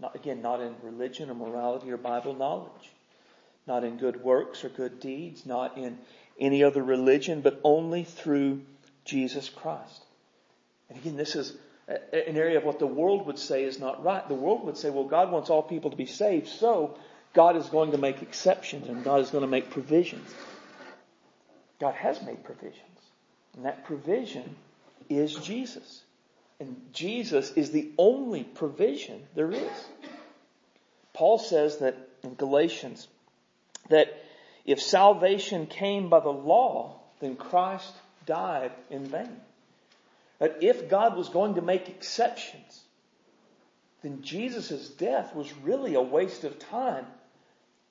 Not, 0.00 0.16
again, 0.16 0.42
not 0.42 0.60
in 0.60 0.74
religion 0.82 1.30
or 1.30 1.34
morality 1.34 1.90
or 1.90 1.96
Bible 1.96 2.34
knowledge. 2.34 2.90
Not 3.66 3.84
in 3.84 3.96
good 3.96 4.22
works 4.22 4.64
or 4.64 4.68
good 4.68 5.00
deeds. 5.00 5.46
Not 5.46 5.78
in 5.78 5.98
any 6.38 6.64
other 6.64 6.82
religion, 6.82 7.40
but 7.40 7.60
only 7.62 8.04
through 8.04 8.62
Jesus 9.04 9.48
Christ. 9.48 10.04
And 10.88 10.98
again, 10.98 11.16
this 11.16 11.36
is 11.36 11.56
an 11.86 12.36
area 12.36 12.58
of 12.58 12.64
what 12.64 12.78
the 12.78 12.86
world 12.86 13.26
would 13.26 13.38
say 13.38 13.64
is 13.64 13.78
not 13.78 14.02
right. 14.02 14.26
The 14.26 14.34
world 14.34 14.64
would 14.64 14.76
say, 14.76 14.90
well, 14.90 15.04
God 15.04 15.30
wants 15.30 15.50
all 15.50 15.62
people 15.62 15.90
to 15.90 15.96
be 15.96 16.06
saved, 16.06 16.48
so 16.48 16.98
God 17.34 17.56
is 17.56 17.66
going 17.66 17.92
to 17.92 17.98
make 17.98 18.22
exceptions 18.22 18.88
and 18.88 19.04
God 19.04 19.20
is 19.20 19.30
going 19.30 19.42
to 19.42 19.50
make 19.50 19.70
provisions. 19.70 20.28
God 21.80 21.94
has 21.94 22.22
made 22.22 22.42
provisions. 22.44 22.80
And 23.56 23.64
that 23.64 23.84
provision 23.84 24.56
is 25.08 25.34
Jesus. 25.34 26.02
And 26.60 26.76
Jesus 26.92 27.50
is 27.52 27.70
the 27.70 27.90
only 27.98 28.44
provision 28.44 29.22
there 29.34 29.50
is. 29.50 29.84
Paul 31.12 31.38
says 31.38 31.78
that 31.78 31.96
in 32.22 32.34
Galatians 32.34 33.06
that 33.88 34.22
if 34.64 34.80
salvation 34.80 35.66
came 35.66 36.08
by 36.08 36.20
the 36.20 36.30
law, 36.30 37.00
then 37.20 37.36
Christ 37.36 37.92
died 38.26 38.72
in 38.90 39.06
vain. 39.06 39.40
That 40.38 40.58
if 40.62 40.88
God 40.88 41.16
was 41.16 41.28
going 41.28 41.54
to 41.54 41.62
make 41.62 41.88
exceptions, 41.88 42.82
then 44.02 44.22
Jesus' 44.22 44.88
death 44.88 45.34
was 45.34 45.52
really 45.58 45.94
a 45.94 46.02
waste 46.02 46.44
of 46.44 46.58
time. 46.58 47.06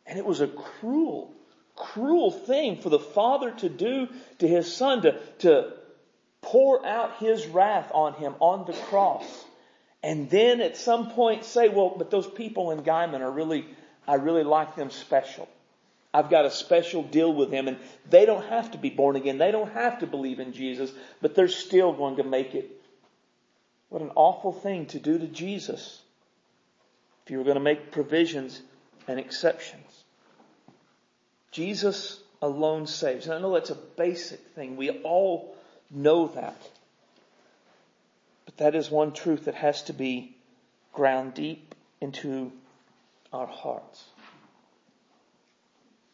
And 0.06 0.20
it 0.20 0.26
was 0.26 0.42
a 0.42 0.48
cruel 0.48 1.32
cruel 1.76 2.32
thing 2.32 2.82
for 2.82 2.90
the 2.90 3.00
Father 3.00 3.52
to 3.52 3.70
do 3.70 4.08
to 4.40 4.48
His 4.48 4.74
Son, 4.74 5.02
to, 5.04 5.20
to 5.40 5.74
pour 6.42 6.86
out 6.86 7.18
His 7.18 7.48
wrath 7.48 7.92
on 7.94 8.14
Him 8.14 8.36
on 8.40 8.66
the 8.66 8.74
cross. 8.74 9.46
And 10.04 10.30
then 10.30 10.60
at 10.62 10.76
some 10.76 11.12
point 11.12 11.46
say, 11.46 11.70
well, 11.70 11.96
but 11.98 12.12
those 12.12 12.28
people 12.28 12.72
in 12.72 12.84
Guymon 12.84 13.22
are 13.22 13.32
really, 13.32 13.66
I 14.08 14.16
really 14.16 14.44
like 14.44 14.76
them 14.76 14.92
special. 14.92 15.48
I've 16.14 16.30
got 16.30 16.46
a 16.46 16.52
special 16.52 17.02
deal 17.02 17.34
with 17.34 17.50
them 17.50 17.68
and 17.68 17.78
they 18.08 18.26
don't 18.26 18.46
have 18.46 18.72
to 18.72 18.78
be 18.78 18.90
born 18.90 19.16
again. 19.16 19.40
They 19.40 19.52
don't 19.52 19.72
have 19.72 20.00
to 20.00 20.08
believe 20.08 20.40
in 20.40 20.54
Jesus, 20.54 20.92
but 21.22 21.34
they're 21.34 21.48
still 21.48 21.94
going 21.94 22.18
to 22.18 22.24
make 22.24 22.54
it. 22.54 22.70
What 23.90 24.02
an 24.02 24.12
awful 24.16 24.52
thing 24.52 24.88
to 24.88 25.00
do 25.00 25.18
to 25.18 25.28
Jesus 25.28 26.02
if 27.24 27.32
you 27.32 27.38
were 27.38 27.44
going 27.44 27.56
to 27.56 27.62
make 27.62 27.92
provisions 27.92 28.62
and 29.08 29.20
exceptions. 29.20 29.83
Jesus 31.54 32.20
alone 32.42 32.88
saves. 32.88 33.26
And 33.26 33.36
I 33.36 33.40
know 33.40 33.54
that's 33.54 33.70
a 33.70 33.76
basic 33.76 34.40
thing. 34.48 34.76
We 34.76 34.90
all 34.90 35.56
know 35.90 36.28
that. 36.30 36.62
But 38.46 38.58
that 38.58 38.76
is 38.76 38.92
one 38.92 39.14
truth 39.14 39.46
that 39.46 39.56
has 39.56 39.84
to 39.84 39.94
be 39.94 40.36
ground 40.92 41.36
deep 41.36 41.76
into 42.02 42.52
our 43.32 43.48
hearts. 43.48 44.04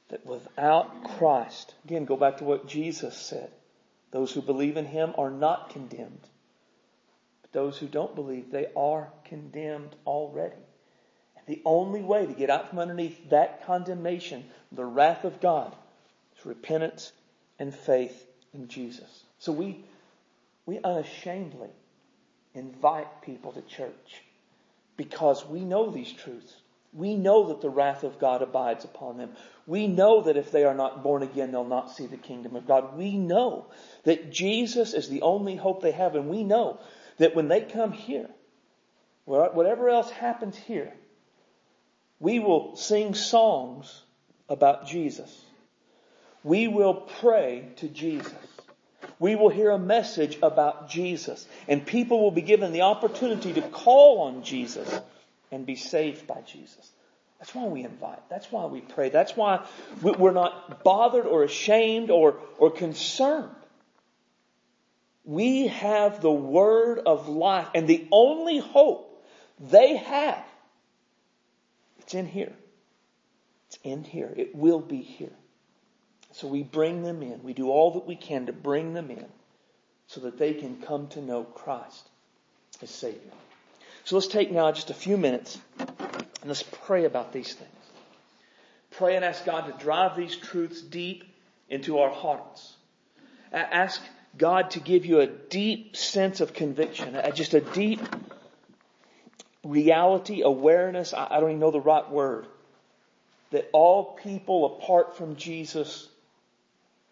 That 0.09 0.25
without 0.25 1.17
Christ, 1.17 1.73
again, 1.85 2.05
go 2.05 2.17
back 2.17 2.37
to 2.37 2.43
what 2.43 2.67
Jesus 2.67 3.15
said. 3.17 3.49
Those 4.11 4.31
who 4.31 4.41
believe 4.41 4.77
in 4.77 4.85
Him 4.85 5.13
are 5.17 5.29
not 5.31 5.69
condemned. 5.69 6.27
But 7.41 7.53
those 7.53 7.77
who 7.77 7.87
don't 7.87 8.15
believe, 8.15 8.51
they 8.51 8.67
are 8.75 9.09
condemned 9.25 9.95
already. 10.05 10.55
The 11.49 11.63
only 11.65 12.03
way 12.03 12.27
to 12.27 12.33
get 12.33 12.51
out 12.51 12.69
from 12.69 12.77
underneath 12.77 13.31
that 13.31 13.65
condemnation, 13.65 14.45
the 14.71 14.85
wrath 14.85 15.23
of 15.23 15.41
God, 15.41 15.75
is 16.37 16.45
repentance 16.45 17.11
and 17.57 17.73
faith 17.73 18.27
in 18.53 18.67
Jesus. 18.67 19.23
So 19.39 19.51
we, 19.51 19.83
we 20.67 20.77
unashamedly 20.77 21.71
invite 22.53 23.23
people 23.23 23.51
to 23.53 23.63
church 23.63 24.21
because 24.95 25.43
we 25.43 25.61
know 25.61 25.89
these 25.89 26.13
truths. 26.13 26.53
We 26.93 27.15
know 27.15 27.47
that 27.47 27.61
the 27.61 27.71
wrath 27.71 28.03
of 28.03 28.19
God 28.19 28.43
abides 28.43 28.85
upon 28.85 29.17
them. 29.17 29.31
We 29.65 29.87
know 29.87 30.21
that 30.21 30.37
if 30.37 30.51
they 30.51 30.65
are 30.65 30.75
not 30.75 31.01
born 31.01 31.23
again, 31.23 31.51
they'll 31.51 31.63
not 31.63 31.89
see 31.89 32.05
the 32.05 32.17
kingdom 32.17 32.55
of 32.55 32.67
God. 32.67 32.95
We 32.95 33.17
know 33.17 33.65
that 34.03 34.31
Jesus 34.31 34.93
is 34.93 35.09
the 35.09 35.23
only 35.23 35.55
hope 35.55 35.81
they 35.81 35.93
have, 35.93 36.13
and 36.13 36.29
we 36.29 36.43
know 36.43 36.79
that 37.17 37.35
when 37.35 37.47
they 37.47 37.61
come 37.61 37.91
here, 37.91 38.29
whatever 39.25 39.89
else 39.89 40.11
happens 40.11 40.55
here, 40.55 40.93
we 42.19 42.39
will 42.39 42.75
sing 42.75 43.13
songs 43.13 44.01
about 44.47 44.87
Jesus. 44.87 45.45
We 46.43 46.67
will 46.67 46.93
pray 46.93 47.69
to 47.77 47.87
Jesus. 47.87 48.33
We 49.19 49.35
will 49.35 49.49
hear 49.49 49.71
a 49.71 49.79
message 49.79 50.39
about 50.41 50.89
Jesus. 50.89 51.45
And 51.67 51.85
people 51.85 52.21
will 52.21 52.31
be 52.31 52.41
given 52.41 52.71
the 52.71 52.81
opportunity 52.81 53.53
to 53.53 53.61
call 53.61 54.21
on 54.21 54.43
Jesus 54.43 55.01
and 55.51 55.65
be 55.65 55.75
saved 55.75 56.27
by 56.27 56.41
Jesus. 56.41 56.89
That's 57.39 57.55
why 57.55 57.65
we 57.65 57.83
invite. 57.83 58.27
That's 58.29 58.51
why 58.51 58.65
we 58.65 58.81
pray. 58.81 59.09
That's 59.09 59.35
why 59.35 59.65
we're 60.01 60.31
not 60.31 60.83
bothered 60.83 61.25
or 61.25 61.43
ashamed 61.43 62.09
or, 62.09 62.35
or 62.57 62.69
concerned. 62.69 63.55
We 65.23 65.67
have 65.67 66.21
the 66.21 66.31
word 66.31 66.99
of 67.05 67.29
life 67.29 67.67
and 67.73 67.87
the 67.87 68.07
only 68.11 68.59
hope 68.59 69.23
they 69.59 69.97
have, 69.97 70.43
it's 72.09 72.15
in 72.15 72.25
here. 72.25 72.51
It's 73.67 73.77
in 73.83 74.03
here. 74.03 74.33
It 74.35 74.55
will 74.55 74.79
be 74.79 75.03
here. 75.03 75.29
So 76.31 76.47
we 76.47 76.63
bring 76.63 77.03
them 77.03 77.21
in. 77.21 77.43
We 77.43 77.53
do 77.53 77.69
all 77.69 77.91
that 77.91 78.07
we 78.07 78.15
can 78.15 78.47
to 78.47 78.51
bring 78.51 78.95
them 78.95 79.11
in 79.11 79.27
so 80.07 80.21
that 80.21 80.39
they 80.39 80.55
can 80.55 80.81
come 80.81 81.09
to 81.09 81.21
know 81.21 81.43
Christ 81.43 82.09
as 82.81 82.89
Savior. 82.89 83.19
So 84.05 84.15
let's 84.15 84.25
take 84.25 84.51
now 84.51 84.71
just 84.71 84.89
a 84.89 84.95
few 84.95 85.17
minutes 85.17 85.59
and 85.77 86.45
let's 86.45 86.63
pray 86.63 87.05
about 87.05 87.31
these 87.31 87.53
things. 87.53 87.69
Pray 88.89 89.15
and 89.15 89.23
ask 89.23 89.45
God 89.45 89.67
to 89.67 89.83
drive 89.83 90.17
these 90.17 90.35
truths 90.35 90.81
deep 90.81 91.25
into 91.69 91.99
our 91.99 92.09
hearts. 92.09 92.73
Ask 93.53 94.01
God 94.35 94.71
to 94.71 94.79
give 94.79 95.05
you 95.05 95.19
a 95.19 95.27
deep 95.27 95.95
sense 95.95 96.41
of 96.41 96.53
conviction, 96.53 97.15
just 97.35 97.53
a 97.53 97.61
deep 97.61 98.01
reality, 99.63 100.41
awareness, 100.41 101.13
I 101.13 101.39
don't 101.39 101.49
even 101.49 101.59
know 101.59 101.71
the 101.71 101.79
right 101.79 102.09
word, 102.09 102.47
that 103.51 103.69
all 103.73 104.17
people 104.23 104.77
apart 104.77 105.17
from 105.17 105.35
Jesus 105.35 106.07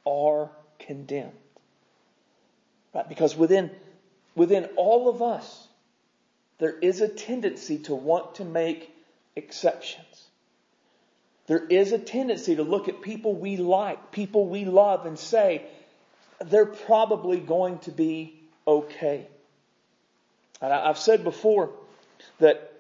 are 0.05 0.49
condemned. 0.79 1.31
Right? 2.93 3.07
Because 3.09 3.35
within, 3.35 3.71
within 4.35 4.65
all 4.75 5.09
of 5.09 5.21
us, 5.21 5.67
there 6.59 6.77
is 6.77 7.01
a 7.01 7.07
tendency 7.07 7.79
to 7.79 7.95
want 7.95 8.35
to 8.35 8.45
make 8.45 8.91
exceptions. 9.35 10.05
There 11.47 11.65
is 11.65 11.91
a 11.91 11.99
tendency 11.99 12.55
to 12.55 12.63
look 12.63 12.89
at 12.89 13.01
people 13.01 13.33
we 13.33 13.57
like, 13.57 14.11
people 14.11 14.47
we 14.47 14.65
love, 14.65 15.05
and 15.05 15.17
say, 15.17 15.63
they're 16.45 16.65
probably 16.65 17.39
going 17.39 17.79
to 17.79 17.91
be 17.91 18.39
okay. 18.67 19.27
And 20.61 20.73
I've 20.73 20.97
said 20.97 21.23
before 21.23 21.71
that 22.39 22.71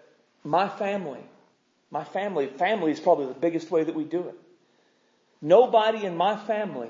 my 0.43 0.69
family, 0.69 1.23
my 1.91 2.03
family, 2.03 2.47
family 2.47 2.91
is 2.91 2.99
probably 2.99 3.27
the 3.27 3.33
biggest 3.33 3.71
way 3.71 3.83
that 3.83 3.95
we 3.95 4.03
do 4.03 4.27
it. 4.27 4.35
Nobody 5.41 6.05
in 6.05 6.17
my 6.17 6.35
family 6.35 6.89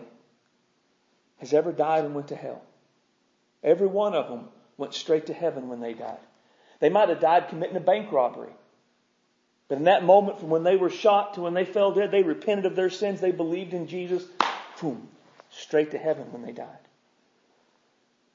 has 1.40 1.54
ever 1.54 1.72
died 1.72 2.06
and 2.06 2.16
went 2.16 2.30
to 2.30 2.36
hell. 2.36 2.62
Every 3.64 3.88
one 3.88 4.14
of 4.14 4.30
them 4.30 4.48
went 4.78 4.94
straight 4.94 5.28
to 5.28 5.34
heaven 5.34 5.68
when 5.68 5.80
they 5.80 5.94
died. 5.94 6.20
They 6.80 6.90
might 6.90 7.10
have 7.10 7.20
died 7.20 7.50
committing 7.50 7.76
a 7.76 7.82
bank 7.82 8.12
robbery. 8.12 8.54
But 9.68 9.80
in 9.80 9.86
that 9.86 10.04
moment 10.04 10.40
from 10.40 10.50
when 10.50 10.64
they 10.64 10.78
were 10.78 10.90
shot 10.90 11.34
to 11.34 11.42
when 11.42 11.54
they 11.54 11.66
fell 11.66 11.92
dead, 11.92 12.12
they 12.12 12.24
repented 12.24 12.66
of 12.66 12.76
their 12.76 12.90
sins. 12.90 13.20
They 13.20 13.32
believed 13.32 13.74
in 13.74 13.88
Jesus. 13.88 14.24
Boom. 14.80 15.08
Straight 15.50 15.92
to 15.92 15.98
heaven 15.98 16.32
when 16.32 16.44
they 16.44 16.52
died. 16.52 16.68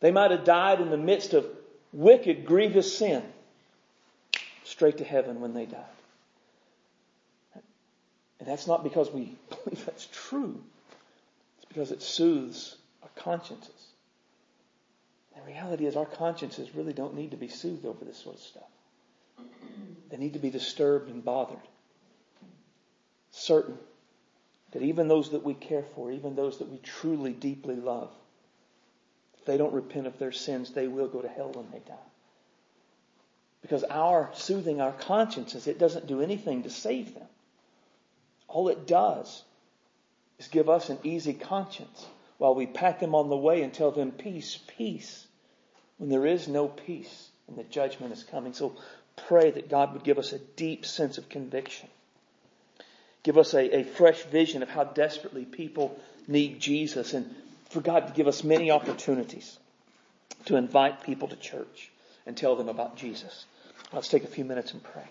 They 0.01 0.11
might 0.11 0.33
have 0.33 0.45
died 0.45 0.81
in 0.81 0.91
the 0.91 0.97
midst 0.97 1.33
of 1.33 1.47
wicked, 1.93 2.45
grievous 2.45 2.99
sin. 2.99 3.23
Straight 4.73 4.97
to 4.97 5.05
heaven 5.05 5.43
when 5.43 5.53
they 5.53 5.67
died. 5.67 5.85
And 8.41 8.49
that's 8.49 8.67
not 8.67 8.83
because 8.83 9.11
we 9.11 9.37
believe 9.51 9.85
that's 9.85 10.09
true. 10.11 10.63
It's 11.59 11.67
because 11.67 11.93
it 11.93 12.01
soothes 12.01 12.77
our 13.03 13.11
consciences. 13.15 13.89
The 15.37 15.43
reality 15.43 15.85
is 15.85 15.95
our 15.95 16.07
consciences 16.07 16.75
really 16.75 16.95
don't 16.95 17.15
need 17.15 17.33
to 17.33 17.37
be 17.37 17.49
soothed 17.49 17.85
over 17.85 18.03
this 18.03 18.17
sort 18.17 18.37
of 18.37 18.41
stuff. 18.41 18.63
They 20.09 20.17
need 20.17 20.33
to 20.33 20.39
be 20.39 20.49
disturbed 20.49 21.11
and 21.11 21.23
bothered. 21.23 21.59
Certain 23.31 23.77
that 24.71 24.81
even 24.81 25.07
those 25.07 25.33
that 25.33 25.45
we 25.45 25.53
care 25.53 25.85
for, 25.95 26.11
even 26.11 26.35
those 26.35 26.61
that 26.61 26.71
we 26.71 26.79
truly 26.79 27.35
deeply 27.35 27.77
love, 27.77 28.11
if 29.39 29.45
they 29.45 29.59
don't 29.59 29.75
repent 29.75 30.07
of 30.07 30.19
their 30.19 30.33
sins, 30.33 30.71
they 30.71 30.89
will 30.89 31.09
go 31.09 31.21
to 31.21 31.29
hell 31.29 31.53
when 31.53 31.71
they 31.71 31.81
die. 31.87 32.09
Because 33.63 33.85
our 33.85 34.31
soothing 34.35 34.81
our 34.81 34.93
consciences, 34.93 35.67
it 35.67 35.79
doesn't 35.79 36.07
do 36.07 36.21
anything 36.21 36.65
to 36.65 36.71
save 36.71 37.15
them. 37.15 37.27
All 38.49 38.69
it 38.69 38.87
does 38.87 39.43
is 40.39 40.49
give 40.49 40.69
us 40.69 40.91
an 40.91 40.99
easy 41.05 41.33
conscience 41.33 42.07
while 42.39 42.55
we 42.55 42.67
pat 42.67 42.99
them 43.01 43.15
on 43.15 43.31
the 43.31 43.37
way 43.37 43.63
and 43.63 43.73
tell 43.73 43.93
them 43.93 44.11
peace, 44.11 44.59
peace, 44.77 45.27
when 45.99 46.11
there 46.11 46.27
is 46.27 46.49
no 46.49 46.67
peace 46.67 47.29
and 47.47 47.57
the 47.57 47.63
judgment 47.65 48.13
is 48.13 48.25
coming. 48.25 48.53
So 48.53 48.77
pray 49.29 49.53
that 49.53 49.71
God 49.71 49.93
would 49.93 50.03
give 50.03 50.19
us 50.19 50.33
a 50.33 50.39
deep 50.39 50.85
sense 50.85 51.19
of 51.19 51.29
conviction. 51.29 51.89
Give 53.23 53.39
us 53.39 53.55
a, 53.55 53.79
a 53.79 53.85
fresh 53.85 54.23
vision 54.25 54.63
of 54.63 54.69
how 54.69 54.85
desperately 54.85 55.45
people 55.45 55.99
need 56.27 56.59
Jesus 56.59 57.15
and 57.15 57.33
for 57.71 57.81
God 57.81 58.09
to 58.09 58.13
give 58.13 58.27
us 58.27 58.43
many 58.43 58.71
opportunities 58.71 59.59
to 60.47 60.57
invite 60.57 61.05
people 61.05 61.29
to 61.29 61.37
church 61.37 61.91
and 62.27 62.37
tell 62.37 62.57
them 62.57 62.69
about 62.69 62.97
Jesus. 62.97 63.47
Let's 63.93 64.09
take 64.09 64.25
a 64.25 64.29
few 64.29 64.45
minutes 64.45 64.73
and 64.73 64.83
pray. 64.83 65.05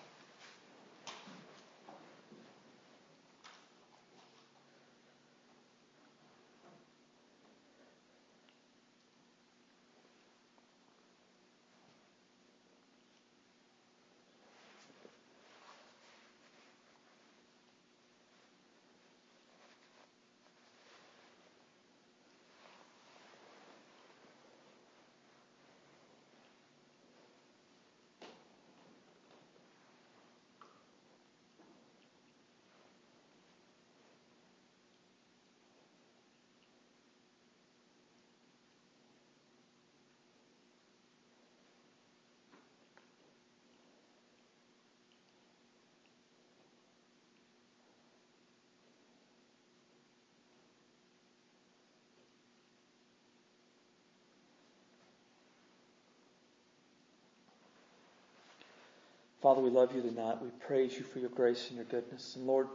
Father, 59.42 59.60
we 59.60 59.70
love 59.70 59.92
you 59.92 60.02
tonight. 60.02 60.40
We 60.40 60.50
praise 60.64 60.96
you 60.96 61.02
for 61.02 61.18
your 61.18 61.28
grace 61.28 61.66
and 61.66 61.76
your 61.76 61.84
goodness. 61.86 62.36
And 62.36 62.46
Lord, 62.46 62.68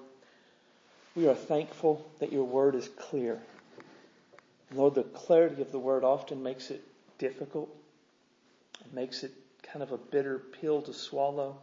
we 1.16 1.26
are 1.26 1.34
thankful 1.34 2.12
that 2.20 2.34
your 2.34 2.44
word 2.44 2.76
is 2.76 2.90
clear. 2.90 3.40
Lord, 4.74 4.94
the 4.94 5.04
clarity 5.04 5.62
of 5.62 5.72
the 5.72 5.80
word 5.80 6.04
often 6.04 6.44
makes 6.44 6.70
it 6.70 6.84
difficult. 7.20 7.74
It 8.82 8.94
makes 8.94 9.24
it 9.24 9.32
kind 9.64 9.82
of 9.82 9.94
a 9.94 9.98
bitter 9.98 10.40
pill 10.40 10.82
to 10.82 10.94
swallow. 10.94 11.58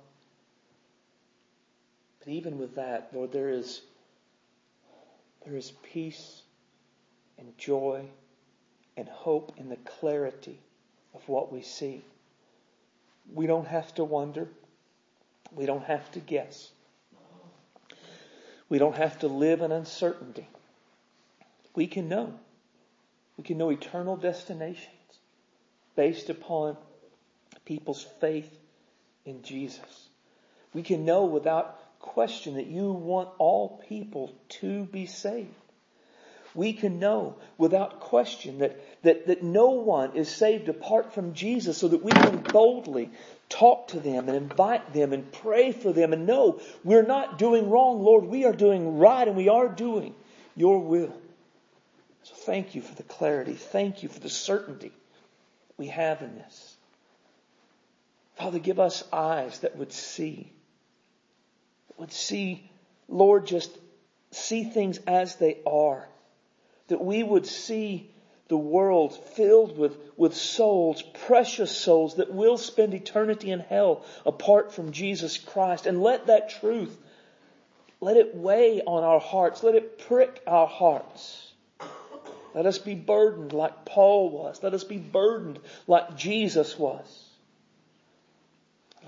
But 2.20 2.28
even 2.28 2.56
with 2.56 2.76
that, 2.76 3.10
Lord, 3.12 3.30
there 3.30 3.50
is, 3.50 3.82
there 5.44 5.54
is 5.54 5.70
peace 5.82 6.40
and 7.36 7.52
joy 7.58 8.06
and 8.96 9.06
hope 9.06 9.52
in 9.58 9.68
the 9.68 9.76
clarity 9.76 10.58
of 11.12 11.28
what 11.28 11.52
we 11.52 11.60
see. 11.60 12.02
We 13.30 13.46
don't 13.46 13.66
have 13.66 13.94
to 13.96 14.04
wonder. 14.04 14.48
We 15.54 15.66
don't 15.66 15.84
have 15.84 16.10
to 16.12 16.20
guess. 16.20 16.70
We 18.68 18.78
don't 18.78 18.96
have 18.96 19.18
to 19.20 19.28
live 19.28 19.60
in 19.60 19.72
uncertainty. 19.72 20.48
We 21.74 21.86
can 21.86 22.08
know. 22.08 22.34
We 23.36 23.44
can 23.44 23.58
know 23.58 23.70
eternal 23.70 24.16
destinations 24.16 24.88
based 25.96 26.30
upon 26.30 26.76
people's 27.64 28.06
faith 28.20 28.50
in 29.24 29.42
Jesus. 29.42 30.08
We 30.72 30.82
can 30.82 31.04
know 31.04 31.24
without 31.24 31.80
question 32.00 32.54
that 32.54 32.66
you 32.66 32.92
want 32.92 33.28
all 33.38 33.82
people 33.88 34.34
to 34.48 34.84
be 34.84 35.06
saved. 35.06 35.54
We 36.54 36.72
can 36.72 36.98
know 36.98 37.36
without 37.58 38.00
question 38.00 38.58
that, 38.58 38.80
that, 39.04 39.28
that 39.28 39.42
no 39.42 39.70
one 39.70 40.16
is 40.16 40.28
saved 40.28 40.68
apart 40.68 41.14
from 41.14 41.34
Jesus 41.34 41.78
so 41.78 41.88
that 41.88 42.02
we 42.02 42.10
can 42.10 42.38
boldly 42.38 43.10
talk 43.48 43.88
to 43.88 44.00
them 44.00 44.28
and 44.28 44.36
invite 44.36 44.92
them 44.92 45.12
and 45.12 45.30
pray 45.30 45.72
for 45.72 45.92
them 45.92 46.12
and 46.12 46.26
know 46.26 46.60
we're 46.82 47.06
not 47.06 47.38
doing 47.38 47.70
wrong, 47.70 48.02
Lord. 48.02 48.24
We 48.24 48.44
are 48.44 48.52
doing 48.52 48.98
right 48.98 49.26
and 49.26 49.36
we 49.36 49.48
are 49.48 49.68
doing 49.68 50.14
your 50.56 50.80
will. 50.80 51.14
So 52.24 52.34
thank 52.34 52.74
you 52.74 52.82
for 52.82 52.94
the 52.94 53.02
clarity. 53.02 53.52
Thank 53.54 54.02
you 54.02 54.08
for 54.08 54.20
the 54.20 54.30
certainty 54.30 54.92
we 55.76 55.88
have 55.88 56.22
in 56.22 56.34
this. 56.36 56.76
Father, 58.36 58.58
give 58.58 58.80
us 58.80 59.04
eyes 59.12 59.60
that 59.60 59.76
would 59.76 59.92
see, 59.92 60.50
that 61.88 62.00
would 62.00 62.12
see, 62.12 62.68
Lord, 63.08 63.46
just 63.46 63.70
see 64.30 64.64
things 64.64 64.98
as 65.06 65.36
they 65.36 65.58
are. 65.66 66.08
That 66.88 67.04
we 67.04 67.22
would 67.22 67.46
see 67.46 68.10
the 68.48 68.56
world 68.56 69.16
filled 69.36 69.78
with, 69.78 69.96
with 70.16 70.34
souls, 70.34 71.02
precious 71.26 71.74
souls 71.74 72.16
that 72.16 72.32
will 72.32 72.58
spend 72.58 72.92
eternity 72.92 73.50
in 73.50 73.60
hell 73.60 74.04
apart 74.26 74.72
from 74.72 74.92
Jesus 74.92 75.38
Christ. 75.38 75.86
And 75.86 76.02
let 76.02 76.26
that 76.26 76.50
truth, 76.50 76.94
let 78.00 78.16
it 78.16 78.34
weigh 78.34 78.82
on 78.82 79.02
our 79.02 79.20
hearts. 79.20 79.62
Let 79.62 79.74
it 79.74 79.98
prick 80.06 80.42
our 80.46 80.66
hearts. 80.66 81.52
Let 82.54 82.66
us 82.66 82.78
be 82.78 82.94
burdened 82.94 83.52
like 83.52 83.84
Paul 83.84 84.30
was. 84.30 84.62
Let 84.62 84.74
us 84.74 84.84
be 84.84 84.98
burdened 84.98 85.58
like 85.86 86.16
Jesus 86.16 86.78
was. 86.78 87.24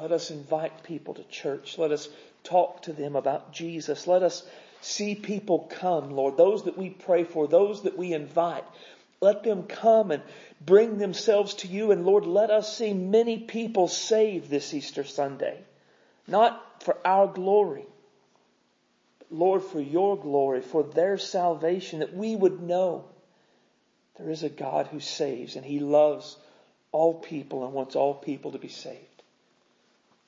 Let 0.00 0.12
us 0.12 0.30
invite 0.30 0.82
people 0.82 1.14
to 1.14 1.24
church. 1.24 1.78
Let 1.78 1.92
us 1.92 2.08
talk 2.42 2.82
to 2.82 2.92
them 2.92 3.16
about 3.16 3.52
Jesus. 3.52 4.06
Let 4.06 4.22
us 4.22 4.44
see 4.80 5.14
people 5.14 5.70
come, 5.78 6.10
Lord. 6.10 6.36
Those 6.36 6.64
that 6.64 6.76
we 6.76 6.90
pray 6.90 7.24
for, 7.24 7.46
those 7.46 7.82
that 7.82 7.96
we 7.96 8.12
invite. 8.12 8.64
Let 9.26 9.42
them 9.42 9.64
come 9.64 10.12
and 10.12 10.22
bring 10.64 10.98
themselves 10.98 11.54
to 11.54 11.66
you. 11.66 11.90
And 11.90 12.06
Lord, 12.06 12.26
let 12.26 12.48
us 12.52 12.78
see 12.78 12.92
many 12.92 13.38
people 13.38 13.88
saved 13.88 14.48
this 14.48 14.72
Easter 14.72 15.02
Sunday. 15.02 15.58
Not 16.28 16.84
for 16.84 16.96
our 17.04 17.26
glory, 17.26 17.86
but 19.18 19.32
Lord, 19.32 19.64
for 19.64 19.80
your 19.80 20.16
glory, 20.16 20.60
for 20.60 20.84
their 20.84 21.18
salvation, 21.18 21.98
that 21.98 22.14
we 22.14 22.36
would 22.36 22.62
know 22.62 23.06
there 24.16 24.30
is 24.30 24.44
a 24.44 24.48
God 24.48 24.86
who 24.86 25.00
saves 25.00 25.56
and 25.56 25.64
He 25.64 25.80
loves 25.80 26.36
all 26.92 27.12
people 27.12 27.64
and 27.64 27.74
wants 27.74 27.96
all 27.96 28.14
people 28.14 28.52
to 28.52 28.58
be 28.58 28.68
saved. 28.68 29.22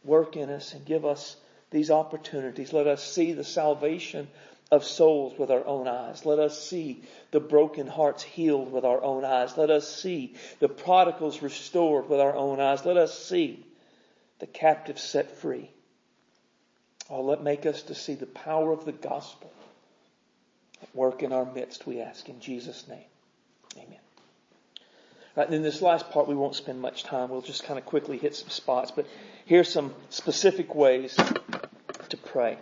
Work 0.03 0.37
in 0.37 0.51
us 0.51 0.75
and 0.75 0.85
give 0.85 1.05
us 1.05 1.37
these 1.71 1.93
opportunities. 1.93 2.73
Let 2.73 2.89
us 2.89 3.05
see 3.05 3.33
the 3.33 3.45
salvation 3.45 4.27
of 4.71 4.85
souls 4.85 5.39
with 5.39 5.51
our 5.51 5.65
own 5.67 5.89
eyes. 5.89 6.27
Let 6.27 6.39
us 6.39 6.69
see 6.69 7.03
the 7.31 7.41
broken 7.41 7.87
hearts 7.87 8.23
healed 8.23 8.71
with 8.71 8.85
our 8.85 9.03
own 9.03 9.25
eyes. 9.25 9.57
Let 9.57 9.71
us 9.71 9.89
see 9.89 10.35
the 10.61 10.69
prodigals 10.69 11.43
restored 11.43 12.09
with 12.09 12.21
our 12.21 12.35
own 12.35 12.61
eyes. 12.61 12.85
Let 12.85 12.97
us 12.97 13.19
see 13.19 13.65
the 14.41 14.47
captives 14.47 15.03
set 15.03 15.39
free. 15.39 15.71
Oh, 17.11 17.23
let 17.23 17.43
make 17.43 17.65
us 17.65 17.83
to 17.83 17.95
see 17.95 18.15
the 18.15 18.27
power 18.27 18.73
of 18.73 18.85
the 18.85 18.93
gospel 18.93 19.51
at 20.83 20.95
work 20.95 21.23
in 21.23 21.33
our 21.33 21.45
midst, 21.45 21.87
we 21.87 22.01
ask 22.01 22.29
in 22.29 22.41
Jesus' 22.41 22.87
name. 22.89 23.05
Amen. 23.77 23.99
Right, 25.37 25.47
and 25.47 25.55
in 25.55 25.63
this 25.63 25.83
last 25.83 26.11
part, 26.11 26.29
we 26.29 26.35
won't 26.35 26.55
spend 26.55 26.81
much 26.81 27.05
time. 27.05 27.31
We'll 27.31 27.43
just 27.43 27.65
kind 27.65 27.79
of 27.79 27.87
quickly 27.87 28.19
hit 28.19 28.35
some 28.35 28.49
spots. 28.49 28.91
But 28.91 29.07
here's 29.45 29.69
some 29.69 29.95
specific 30.11 30.75
ways 30.75 31.17
to 32.09 32.17
pray. 32.17 32.59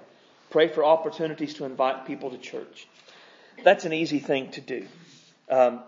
Pray 0.56 0.68
for 0.68 0.86
opportunities 0.86 1.52
to 1.52 1.66
invite 1.66 2.06
people 2.06 2.30
to 2.30 2.38
church. 2.38 2.88
That's 3.62 3.84
an 3.84 3.92
easy 3.92 4.20
thing 4.20 4.52
to 4.52 4.62
do. 4.62 4.86
Um, 5.50 5.80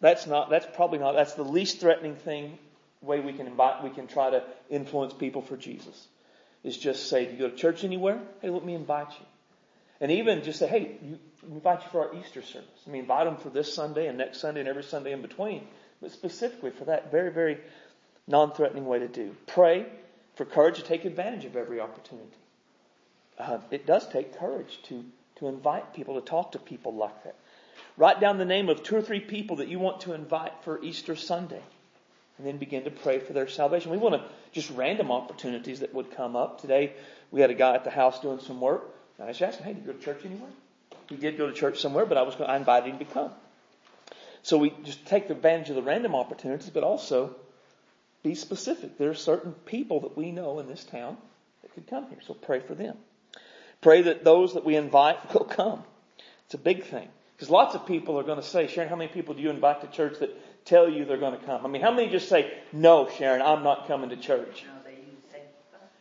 that's 0.00 0.28
not. 0.28 0.48
That's 0.48 0.66
probably 0.76 1.00
not. 1.00 1.16
That's 1.16 1.34
the 1.34 1.42
least 1.42 1.80
threatening 1.80 2.14
thing. 2.14 2.56
Way 3.00 3.18
we 3.18 3.32
can 3.32 3.48
invite. 3.48 3.82
We 3.82 3.90
can 3.90 4.06
try 4.06 4.30
to 4.30 4.44
influence 4.70 5.12
people 5.12 5.42
for 5.42 5.56
Jesus. 5.56 6.06
Is 6.62 6.78
just 6.78 7.08
say, 7.08 7.24
"Do 7.24 7.32
you 7.32 7.38
go 7.38 7.48
to 7.48 7.56
church 7.56 7.82
anywhere? 7.82 8.20
Hey, 8.42 8.50
let 8.50 8.64
me 8.64 8.76
invite 8.76 9.10
you." 9.10 9.26
And 10.00 10.12
even 10.12 10.44
just 10.44 10.60
say, 10.60 10.68
"Hey, 10.68 10.98
you, 11.02 11.18
invite 11.50 11.82
you 11.82 11.88
for 11.90 12.06
our 12.06 12.14
Easter 12.14 12.42
service. 12.42 12.68
I 12.86 12.90
mean, 12.90 13.00
invite 13.00 13.24
them 13.24 13.38
for 13.38 13.50
this 13.50 13.74
Sunday 13.74 14.06
and 14.06 14.18
next 14.18 14.38
Sunday 14.38 14.60
and 14.60 14.68
every 14.68 14.84
Sunday 14.84 15.10
in 15.10 15.20
between. 15.20 15.66
But 16.00 16.12
specifically 16.12 16.70
for 16.70 16.84
that 16.84 17.10
very, 17.10 17.32
very 17.32 17.58
non-threatening 18.28 18.86
way 18.86 19.00
to 19.00 19.08
do. 19.08 19.34
Pray 19.48 19.86
for 20.36 20.44
courage 20.44 20.76
to 20.76 20.84
take 20.84 21.04
advantage 21.04 21.44
of 21.44 21.56
every 21.56 21.80
opportunity. 21.80 22.36
Uh, 23.38 23.58
it 23.70 23.86
does 23.86 24.08
take 24.08 24.38
courage 24.38 24.78
to, 24.84 25.04
to 25.36 25.48
invite 25.48 25.94
people, 25.94 26.20
to 26.20 26.26
talk 26.26 26.52
to 26.52 26.58
people 26.58 26.94
like 26.94 27.24
that. 27.24 27.34
Write 27.96 28.20
down 28.20 28.38
the 28.38 28.44
name 28.44 28.68
of 28.68 28.82
two 28.82 28.96
or 28.96 29.02
three 29.02 29.20
people 29.20 29.56
that 29.56 29.68
you 29.68 29.78
want 29.78 30.02
to 30.02 30.14
invite 30.14 30.52
for 30.62 30.82
Easter 30.82 31.16
Sunday. 31.16 31.62
And 32.38 32.46
then 32.46 32.56
begin 32.56 32.84
to 32.84 32.90
pray 32.90 33.18
for 33.18 33.34
their 33.34 33.46
salvation. 33.46 33.90
We 33.90 33.98
want 33.98 34.14
to 34.14 34.24
just 34.52 34.70
random 34.70 35.12
opportunities 35.12 35.80
that 35.80 35.94
would 35.94 36.10
come 36.12 36.34
up. 36.34 36.60
Today, 36.60 36.94
we 37.30 37.40
had 37.40 37.50
a 37.50 37.54
guy 37.54 37.74
at 37.74 37.84
the 37.84 37.90
house 37.90 38.20
doing 38.20 38.40
some 38.40 38.60
work. 38.60 38.82
And 39.18 39.28
I 39.28 39.32
just 39.32 39.42
asked 39.42 39.58
him, 39.58 39.66
hey, 39.66 39.74
do 39.74 39.80
you 39.80 39.86
go 39.86 39.92
to 39.92 40.04
church 40.04 40.24
anywhere? 40.24 40.48
He 41.08 41.16
did 41.16 41.36
go 41.36 41.46
to 41.46 41.52
church 41.52 41.80
somewhere, 41.80 42.06
but 42.06 42.16
I 42.16 42.22
was 42.22 42.34
going, 42.34 42.48
I 42.48 42.56
invited 42.56 42.90
him 42.90 42.98
to 42.98 43.04
come. 43.04 43.30
So 44.42 44.56
we 44.56 44.72
just 44.82 45.04
take 45.06 45.28
advantage 45.30 45.68
of 45.68 45.76
the 45.76 45.82
random 45.82 46.14
opportunities, 46.14 46.70
but 46.70 46.82
also 46.82 47.36
be 48.22 48.34
specific. 48.34 48.98
There 48.98 49.10
are 49.10 49.14
certain 49.14 49.52
people 49.52 50.00
that 50.00 50.16
we 50.16 50.32
know 50.32 50.58
in 50.58 50.68
this 50.68 50.84
town 50.84 51.18
that 51.60 51.74
could 51.74 51.86
come 51.86 52.08
here. 52.08 52.18
So 52.26 52.34
pray 52.34 52.60
for 52.60 52.74
them. 52.74 52.96
Pray 53.82 54.02
that 54.02 54.24
those 54.24 54.54
that 54.54 54.64
we 54.64 54.76
invite 54.76 55.34
will 55.34 55.44
come. 55.44 55.84
It's 56.46 56.54
a 56.54 56.58
big 56.58 56.84
thing. 56.84 57.08
Because 57.36 57.50
lots 57.50 57.74
of 57.74 57.86
people 57.86 58.18
are 58.18 58.22
going 58.22 58.40
to 58.40 58.46
say, 58.46 58.68
Sharon, 58.68 58.88
how 58.88 58.96
many 58.96 59.12
people 59.12 59.34
do 59.34 59.42
you 59.42 59.50
invite 59.50 59.80
to 59.82 59.88
church 59.88 60.20
that 60.20 60.64
tell 60.64 60.88
you 60.88 61.04
they're 61.04 61.18
going 61.18 61.38
to 61.38 61.44
come? 61.44 61.66
I 61.66 61.68
mean, 61.68 61.82
how 61.82 61.90
many 61.90 62.08
just 62.08 62.28
say, 62.28 62.52
no, 62.72 63.10
Sharon, 63.18 63.42
I'm 63.42 63.64
not 63.64 63.88
coming 63.88 64.10
to 64.10 64.16
church? 64.16 64.64
No, 64.64 64.72
they 64.84 64.96
say, 65.32 65.42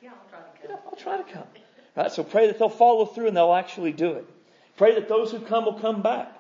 yeah, 0.01 0.11
I'll 0.11 0.29
try 0.29 0.39
to 0.39 0.67
come. 0.67 0.69
Yeah, 0.69 0.75
I'll 0.85 0.97
try 0.97 1.17
to 1.17 1.23
come. 1.23 1.47
Right? 1.95 2.11
So 2.11 2.23
pray 2.23 2.47
that 2.47 2.59
they'll 2.59 2.69
follow 2.69 3.05
through 3.05 3.27
and 3.27 3.35
they'll 3.35 3.53
actually 3.53 3.91
do 3.91 4.13
it. 4.13 4.25
Pray 4.77 4.95
that 4.95 5.09
those 5.09 5.31
who 5.31 5.39
come 5.39 5.65
will 5.65 5.79
come 5.79 6.01
back. 6.01 6.31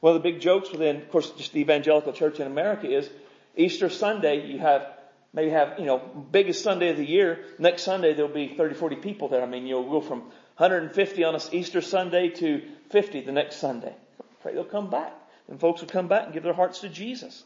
One 0.00 0.14
of 0.14 0.22
the 0.22 0.30
big 0.30 0.40
jokes 0.40 0.70
within, 0.70 0.96
of 0.96 1.10
course, 1.10 1.30
just 1.30 1.52
the 1.52 1.60
evangelical 1.60 2.12
church 2.12 2.38
in 2.38 2.46
America 2.46 2.88
is 2.88 3.08
Easter 3.56 3.88
Sunday, 3.88 4.46
you 4.46 4.58
have, 4.58 4.86
maybe 5.32 5.50
have, 5.50 5.78
you 5.78 5.86
know, 5.86 5.98
biggest 6.30 6.62
Sunday 6.62 6.90
of 6.90 6.96
the 6.96 7.06
year. 7.06 7.44
Next 7.58 7.82
Sunday 7.82 8.14
there'll 8.14 8.30
be 8.30 8.54
30, 8.54 8.74
40 8.74 8.96
people 8.96 9.28
there. 9.28 9.42
I 9.42 9.46
mean, 9.46 9.66
you'll 9.66 9.90
go 9.90 10.00
from 10.00 10.24
150 10.56 11.24
on 11.24 11.40
Easter 11.52 11.80
Sunday 11.80 12.28
to 12.30 12.62
50 12.90 13.22
the 13.22 13.32
next 13.32 13.56
Sunday. 13.56 13.94
Pray 14.42 14.54
they'll 14.54 14.64
come 14.64 14.90
back. 14.90 15.12
And 15.48 15.60
folks 15.60 15.80
will 15.80 15.88
come 15.88 16.08
back 16.08 16.24
and 16.24 16.32
give 16.32 16.42
their 16.42 16.54
hearts 16.54 16.80
to 16.80 16.88
Jesus. 16.88 17.44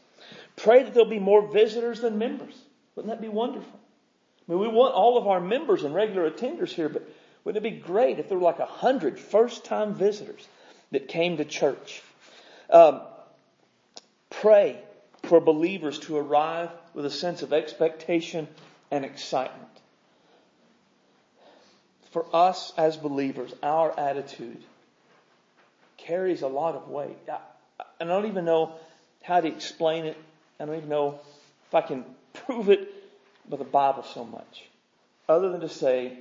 Pray 0.55 0.83
that 0.83 0.93
there'll 0.93 1.09
be 1.09 1.19
more 1.19 1.51
visitors 1.51 2.01
than 2.01 2.17
members. 2.17 2.55
Wouldn't 2.95 3.13
that 3.13 3.21
be 3.21 3.29
wonderful? 3.29 3.79
I 4.47 4.51
mean, 4.51 4.61
we 4.61 4.67
want 4.67 4.93
all 4.93 5.17
of 5.17 5.27
our 5.27 5.39
members 5.39 5.83
and 5.83 5.93
regular 5.93 6.29
attenders 6.29 6.69
here, 6.69 6.89
but 6.89 7.07
wouldn't 7.43 7.65
it 7.65 7.69
be 7.69 7.77
great 7.77 8.19
if 8.19 8.29
there 8.29 8.37
were 8.37 8.43
like 8.43 8.59
a 8.59 8.65
hundred 8.65 9.19
first 9.19 9.65
time 9.65 9.95
visitors 9.95 10.47
that 10.91 11.07
came 11.07 11.37
to 11.37 11.45
church? 11.45 12.01
Um, 12.69 13.01
pray 14.29 14.79
for 15.23 15.39
believers 15.39 15.99
to 15.99 16.17
arrive 16.17 16.69
with 16.93 17.05
a 17.05 17.11
sense 17.11 17.41
of 17.41 17.53
expectation 17.53 18.47
and 18.91 19.03
excitement. 19.03 19.78
For 22.11 22.25
us 22.33 22.73
as 22.77 22.97
believers, 22.97 23.53
our 23.61 23.97
attitude 23.97 24.63
carries 25.97 26.41
a 26.41 26.47
lot 26.47 26.75
of 26.75 26.89
weight. 26.89 27.17
I, 27.31 27.39
I 28.01 28.05
don't 28.05 28.25
even 28.25 28.45
know 28.45 28.73
how 29.21 29.41
to 29.41 29.47
explain 29.47 30.05
it. 30.05 30.17
I 30.59 30.65
don't 30.65 30.77
even 30.77 30.89
know 30.89 31.19
if 31.67 31.75
I 31.75 31.81
can 31.81 32.03
prove 32.33 32.69
it 32.69 32.89
with 33.47 33.59
the 33.59 33.65
Bible 33.65 34.03
so 34.03 34.25
much. 34.25 34.65
Other 35.27 35.51
than 35.51 35.61
to 35.61 35.69
say, 35.69 36.17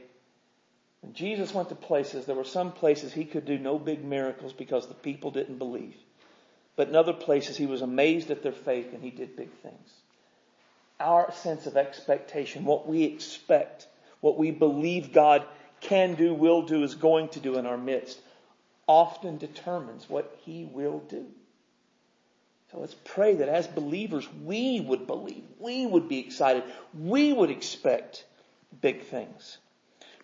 when 1.00 1.14
Jesus 1.14 1.54
went 1.54 1.70
to 1.70 1.74
places, 1.74 2.26
there 2.26 2.34
were 2.34 2.44
some 2.44 2.72
places 2.72 3.12
he 3.12 3.24
could 3.24 3.46
do 3.46 3.58
no 3.58 3.78
big 3.78 4.04
miracles 4.04 4.52
because 4.52 4.86
the 4.86 4.94
people 4.94 5.30
didn't 5.30 5.58
believe. 5.58 5.94
But 6.76 6.88
in 6.88 6.96
other 6.96 7.12
places, 7.12 7.56
he 7.56 7.66
was 7.66 7.82
amazed 7.82 8.30
at 8.30 8.42
their 8.42 8.52
faith 8.52 8.92
and 8.92 9.02
he 9.02 9.10
did 9.10 9.36
big 9.36 9.50
things. 9.62 9.90
Our 11.00 11.32
sense 11.32 11.66
of 11.66 11.76
expectation, 11.76 12.64
what 12.64 12.86
we 12.86 13.04
expect, 13.04 13.86
what 14.20 14.36
we 14.36 14.50
believe 14.50 15.12
God 15.12 15.46
can 15.80 16.14
do, 16.14 16.34
will 16.34 16.62
do, 16.62 16.82
is 16.82 16.94
going 16.94 17.28
to 17.30 17.40
do 17.40 17.56
in 17.56 17.66
our 17.66 17.78
midst, 17.78 18.20
often 18.86 19.38
determines 19.38 20.08
what 20.08 20.38
he 20.44 20.64
will 20.64 21.00
do. 21.08 21.26
So 22.72 22.80
let's 22.80 22.96
pray 23.04 23.36
that 23.36 23.48
as 23.48 23.66
believers, 23.66 24.28
we 24.44 24.80
would 24.80 25.06
believe, 25.06 25.44
we 25.58 25.86
would 25.86 26.08
be 26.08 26.18
excited, 26.18 26.64
we 26.98 27.32
would 27.32 27.50
expect 27.50 28.24
big 28.80 29.02
things. 29.02 29.58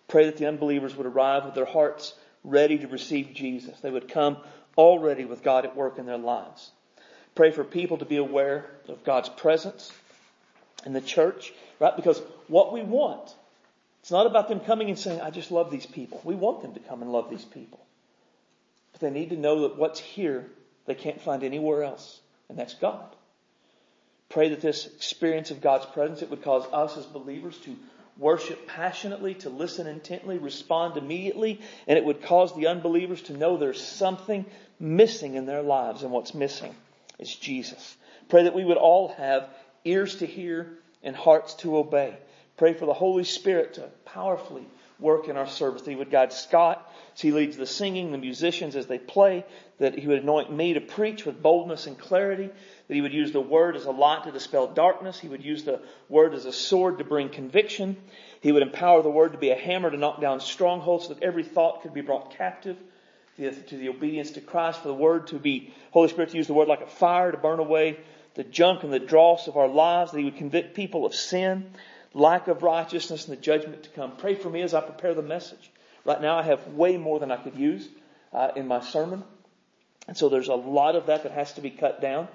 Pray 0.07 0.25
that 0.25 0.37
the 0.37 0.47
unbelievers 0.47 0.95
would 0.95 1.07
arrive 1.07 1.45
with 1.45 1.55
their 1.55 1.65
hearts 1.65 2.13
ready 2.43 2.77
to 2.77 2.87
receive 2.87 3.33
Jesus. 3.33 3.79
They 3.79 3.89
would 3.89 4.09
come 4.09 4.37
already 4.77 5.25
with 5.25 5.43
God 5.43 5.65
at 5.65 5.75
work 5.75 5.97
in 5.97 6.05
their 6.05 6.17
lives. 6.17 6.69
Pray 7.33 7.51
for 7.51 7.63
people 7.63 7.97
to 7.97 8.05
be 8.05 8.17
aware 8.17 8.65
of 8.87 9.03
God's 9.03 9.29
presence 9.29 9.91
in 10.85 10.93
the 10.93 11.01
church, 11.01 11.51
right? 11.79 11.95
Because 11.95 12.21
what 12.47 12.71
we 12.71 12.83
want, 12.83 13.33
it's 14.05 14.11
not 14.11 14.27
about 14.27 14.49
them 14.49 14.59
coming 14.59 14.89
and 14.89 14.99
saying, 14.99 15.19
I 15.19 15.31
just 15.31 15.49
love 15.49 15.71
these 15.71 15.87
people. 15.87 16.21
We 16.23 16.35
want 16.35 16.61
them 16.61 16.75
to 16.75 16.79
come 16.79 17.01
and 17.01 17.11
love 17.11 17.27
these 17.27 17.43
people. 17.43 17.83
But 18.91 19.01
they 19.01 19.09
need 19.09 19.31
to 19.31 19.35
know 19.35 19.61
that 19.61 19.77
what's 19.77 19.99
here, 19.99 20.45
they 20.85 20.93
can't 20.93 21.19
find 21.19 21.43
anywhere 21.43 21.81
else. 21.81 22.19
And 22.47 22.55
that's 22.55 22.75
God. 22.75 23.15
Pray 24.29 24.49
that 24.49 24.61
this 24.61 24.85
experience 24.85 25.49
of 25.49 25.59
God's 25.59 25.87
presence, 25.87 26.21
it 26.21 26.29
would 26.29 26.43
cause 26.43 26.67
us 26.71 26.95
as 26.97 27.07
believers 27.07 27.57
to 27.61 27.75
worship 28.19 28.67
passionately, 28.67 29.33
to 29.33 29.49
listen 29.49 29.87
intently, 29.87 30.37
respond 30.37 30.97
immediately, 30.97 31.59
and 31.87 31.97
it 31.97 32.05
would 32.05 32.21
cause 32.21 32.55
the 32.55 32.67
unbelievers 32.67 33.23
to 33.23 33.35
know 33.35 33.57
there's 33.57 33.81
something 33.81 34.45
missing 34.79 35.33
in 35.33 35.47
their 35.47 35.63
lives, 35.63 36.03
and 36.03 36.11
what's 36.11 36.35
missing 36.35 36.75
is 37.17 37.35
Jesus. 37.35 37.97
Pray 38.29 38.43
that 38.43 38.53
we 38.53 38.65
would 38.65 38.77
all 38.77 39.07
have 39.17 39.49
ears 39.83 40.17
to 40.17 40.27
hear 40.27 40.77
and 41.01 41.15
hearts 41.15 41.55
to 41.55 41.77
obey. 41.77 42.15
Pray 42.57 42.73
for 42.73 42.85
the 42.85 42.93
Holy 42.93 43.23
Spirit 43.23 43.73
to 43.75 43.89
powerfully 44.05 44.65
work 44.99 45.27
in 45.27 45.35
our 45.35 45.47
service. 45.47 45.81
That 45.81 45.91
He 45.91 45.97
would 45.97 46.11
guide 46.11 46.31
Scott 46.31 46.89
as 47.13 47.21
he 47.21 47.31
leads 47.31 47.57
the 47.57 47.65
singing, 47.65 48.11
the 48.11 48.17
musicians 48.17 48.75
as 48.75 48.87
they 48.87 48.97
play, 48.97 49.45
that 49.79 49.97
He 49.97 50.07
would 50.07 50.23
anoint 50.23 50.51
me 50.51 50.73
to 50.73 50.81
preach 50.81 51.25
with 51.25 51.41
boldness 51.41 51.85
and 51.85 51.97
clarity, 51.97 52.49
that 52.87 52.93
He 52.93 53.01
would 53.01 53.13
use 53.13 53.33
the 53.33 53.41
Word 53.41 53.75
as 53.75 53.85
a 53.85 53.91
light 53.91 54.23
to 54.23 54.31
dispel 54.31 54.67
darkness, 54.67 55.19
He 55.19 55.27
would 55.27 55.43
use 55.43 55.63
the 55.63 55.81
Word 56.07 56.33
as 56.33 56.45
a 56.45 56.53
sword 56.53 56.99
to 56.99 57.03
bring 57.03 57.27
conviction, 57.29 57.97
He 58.39 58.53
would 58.53 58.61
empower 58.61 59.01
the 59.01 59.09
Word 59.09 59.33
to 59.33 59.37
be 59.37 59.49
a 59.49 59.55
hammer 59.55 59.91
to 59.91 59.97
knock 59.97 60.21
down 60.21 60.39
strongholds 60.39 61.07
so 61.07 61.13
that 61.13 61.23
every 61.23 61.43
thought 61.43 61.81
could 61.81 61.93
be 61.93 62.01
brought 62.01 62.37
captive 62.37 62.77
to 63.37 63.77
the 63.77 63.89
obedience 63.89 64.31
to 64.31 64.39
Christ, 64.39 64.81
for 64.81 64.87
the 64.87 64.93
Word 64.93 65.27
to 65.27 65.39
be, 65.39 65.73
Holy 65.91 66.07
Spirit 66.07 66.29
to 66.29 66.37
use 66.37 66.47
the 66.47 66.53
Word 66.53 66.69
like 66.69 66.81
a 66.81 66.87
fire 66.87 67.33
to 67.33 67.37
burn 67.37 67.59
away 67.59 67.97
the 68.35 68.45
junk 68.45 68.83
and 68.83 68.93
the 68.93 68.99
dross 68.99 69.47
of 69.47 69.57
our 69.57 69.67
lives, 69.67 70.11
that 70.11 70.19
He 70.19 70.23
would 70.23 70.37
convict 70.37 70.73
people 70.73 71.05
of 71.05 71.13
sin, 71.13 71.69
lack 72.15 72.47
of 72.47 72.63
righteousness, 72.63 73.27
and 73.27 73.37
the 73.37 73.41
judgment 73.41 73.83
to 73.83 73.89
come. 73.89 74.15
Pray 74.15 74.33
for 74.33 74.49
me 74.49 74.61
as 74.61 74.73
I 74.73 74.81
prepare 74.81 75.13
the 75.13 75.21
message. 75.21 75.69
Right 76.05 76.21
now 76.21 76.37
I 76.37 76.43
have 76.43 76.65
way 76.69 76.97
more 76.97 77.19
than 77.19 77.29
I 77.29 77.35
could 77.35 77.55
use 77.55 77.87
uh, 78.33 78.51
in 78.55 78.67
my 78.67 78.79
sermon. 78.79 79.23
And 80.07 80.17
so 80.17 80.29
there's 80.29 80.47
a 80.47 80.55
lot 80.55 80.95
of 80.95 81.07
that 81.07 81.23
that 81.23 81.33
has 81.33 81.53
to 81.53 81.61
be 81.61 81.69
cut 81.69 82.01
down 82.01 82.27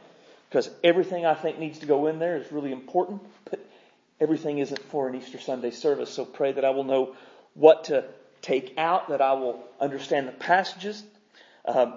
because 0.49 0.68
everything 0.85 1.24
I 1.24 1.35
think 1.35 1.59
needs 1.59 1.78
to 1.78 1.87
go 1.87 2.09
in 2.09 2.18
there 2.18 2.37
is 2.37 2.53
really 2.53 2.72
important, 2.72 3.22
but 3.49 3.64
everything 4.20 4.59
isn't 4.59 4.83
for 4.91 5.09
an 5.09 5.14
Easter 5.14 5.41
Sunday 5.41 5.70
service. 5.70 6.11
So 6.11 6.24
pray 6.24 6.53
that 6.53 6.64
I 6.64 6.70
will 6.70 6.85
know 6.85 7.16
what 7.55 7.85
to 7.85 8.05
take 8.43 8.74
out, 8.76 9.09
that 9.09 9.22
I 9.22 9.33
will 9.33 9.64
understand 9.81 10.28
the 10.28 10.33
passages. 10.33 11.03
Um, 11.64 11.95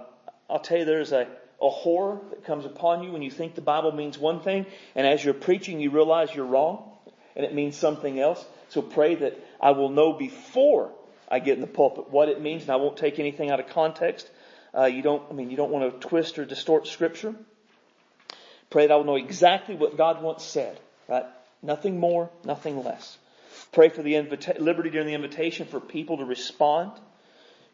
I'll 0.50 0.60
tell 0.60 0.78
you, 0.78 0.86
there's 0.86 1.12
a, 1.12 1.28
a 1.62 1.70
horror 1.70 2.22
that 2.30 2.46
comes 2.46 2.66
upon 2.66 3.04
you 3.04 3.12
when 3.12 3.24
you 3.24 3.32
think 3.32 3.56
the 3.56 3.62
Bible 3.62 3.92
means 3.92 4.18
one 4.18 4.40
thing, 4.40 4.68
and 4.96 5.06
as 5.08 5.24
you're 5.26 5.34
preaching, 5.34 5.80
you 5.80 5.90
realize 5.90 6.34
you're 6.34 6.46
wrong, 6.46 6.93
and 7.36 7.46
it 7.46 7.54
means 7.54 7.76
something 7.78 8.20
else. 8.20 8.44
So 8.70 8.82
pray 8.82 9.16
that 9.16 9.40
I 9.62 9.72
will 9.72 9.90
know 9.90 10.14
before 10.14 10.92
I 11.30 11.40
get 11.40 11.56
in 11.56 11.62
the 11.62 11.68
pulpit 11.68 12.10
what 12.10 12.30
it 12.30 12.42
means, 12.42 12.64
and 12.64 12.72
I 12.72 12.76
won't 12.78 12.98
take 12.98 13.20
anything 13.20 13.50
out 13.50 13.60
of 13.60 13.68
context. 13.70 14.30
Uh, 14.76 14.86
you 14.86 15.02
don't, 15.02 15.24
I 15.30 15.34
mean, 15.34 15.50
you 15.50 15.58
don't 15.58 15.72
want 15.72 16.02
to 16.02 16.08
twist 16.08 16.40
or 16.40 16.46
distort 16.46 16.88
Scripture. 16.88 17.36
Pray 18.70 18.88
that 18.88 18.94
I 18.94 18.98
will 18.98 19.04
know 19.04 19.16
exactly 19.16 19.76
what 19.76 19.98
God 19.98 20.22
once 20.22 20.44
said, 20.44 20.80
right? 21.08 21.26
Nothing 21.62 22.00
more, 22.00 22.30
nothing 22.44 22.84
less. 22.84 23.18
Pray 23.72 23.90
for 23.90 24.02
the 24.02 24.16
invita- 24.16 24.60
liberty 24.60 24.90
during 24.90 25.08
the 25.08 25.14
invitation 25.14 25.68
for 25.68 25.80
people 25.80 26.18
to 26.18 26.26
respond. 26.26 26.92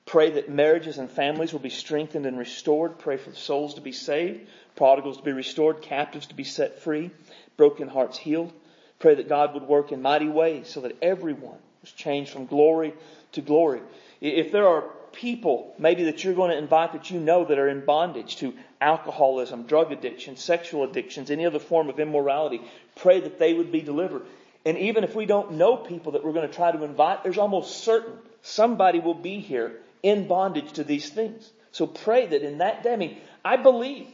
Pray 0.05 0.31
that 0.31 0.49
marriages 0.49 0.97
and 0.97 1.09
families 1.09 1.53
will 1.53 1.59
be 1.59 1.69
strengthened 1.69 2.25
and 2.25 2.37
restored. 2.37 2.99
Pray 2.99 3.17
for 3.17 3.33
souls 3.33 3.75
to 3.75 3.81
be 3.81 3.91
saved, 3.91 4.47
prodigals 4.75 5.17
to 5.17 5.23
be 5.23 5.31
restored, 5.31 5.81
captives 5.81 6.27
to 6.27 6.35
be 6.35 6.43
set 6.43 6.81
free, 6.81 7.11
broken 7.57 7.87
hearts 7.87 8.17
healed. 8.17 8.51
Pray 8.99 9.15
that 9.15 9.29
God 9.29 9.53
would 9.53 9.63
work 9.63 9.91
in 9.91 10.01
mighty 10.01 10.27
ways 10.27 10.67
so 10.69 10.81
that 10.81 10.97
everyone 11.01 11.57
was 11.81 11.91
changed 11.91 12.31
from 12.31 12.45
glory 12.45 12.93
to 13.31 13.41
glory. 13.41 13.81
If 14.21 14.51
there 14.51 14.67
are 14.67 14.83
people 15.11 15.73
maybe 15.79 16.03
that 16.05 16.23
you're 16.23 16.33
going 16.33 16.51
to 16.51 16.57
invite 16.57 16.93
that 16.93 17.09
you 17.09 17.19
know 17.19 17.45
that 17.45 17.57
are 17.57 17.69
in 17.69 17.85
bondage 17.85 18.37
to 18.37 18.53
alcoholism, 18.81 19.63
drug 19.63 19.91
addiction, 19.91 20.37
sexual 20.37 20.83
addictions, 20.83 21.31
any 21.31 21.45
other 21.45 21.59
form 21.59 21.89
of 21.89 21.99
immorality, 21.99 22.61
pray 22.95 23.19
that 23.21 23.39
they 23.39 23.53
would 23.53 23.71
be 23.71 23.81
delivered. 23.81 24.23
And 24.65 24.77
even 24.77 25.03
if 25.03 25.15
we 25.15 25.25
don't 25.25 25.53
know 25.53 25.77
people 25.77 26.13
that 26.13 26.23
we're 26.23 26.33
going 26.33 26.47
to 26.47 26.53
try 26.53 26.71
to 26.71 26.83
invite, 26.83 27.23
there's 27.23 27.37
almost 27.37 27.83
certain 27.83 28.13
somebody 28.41 28.99
will 28.99 29.13
be 29.13 29.39
here 29.39 29.77
in 30.03 30.27
bondage 30.27 30.73
to 30.73 30.83
these 30.83 31.09
things. 31.09 31.49
So 31.71 31.87
pray 31.87 32.27
that 32.27 32.41
in 32.41 32.59
that 32.59 32.83
day, 32.83 32.93
I 32.93 32.97
mean, 32.97 33.17
I 33.43 33.57
believe, 33.57 34.07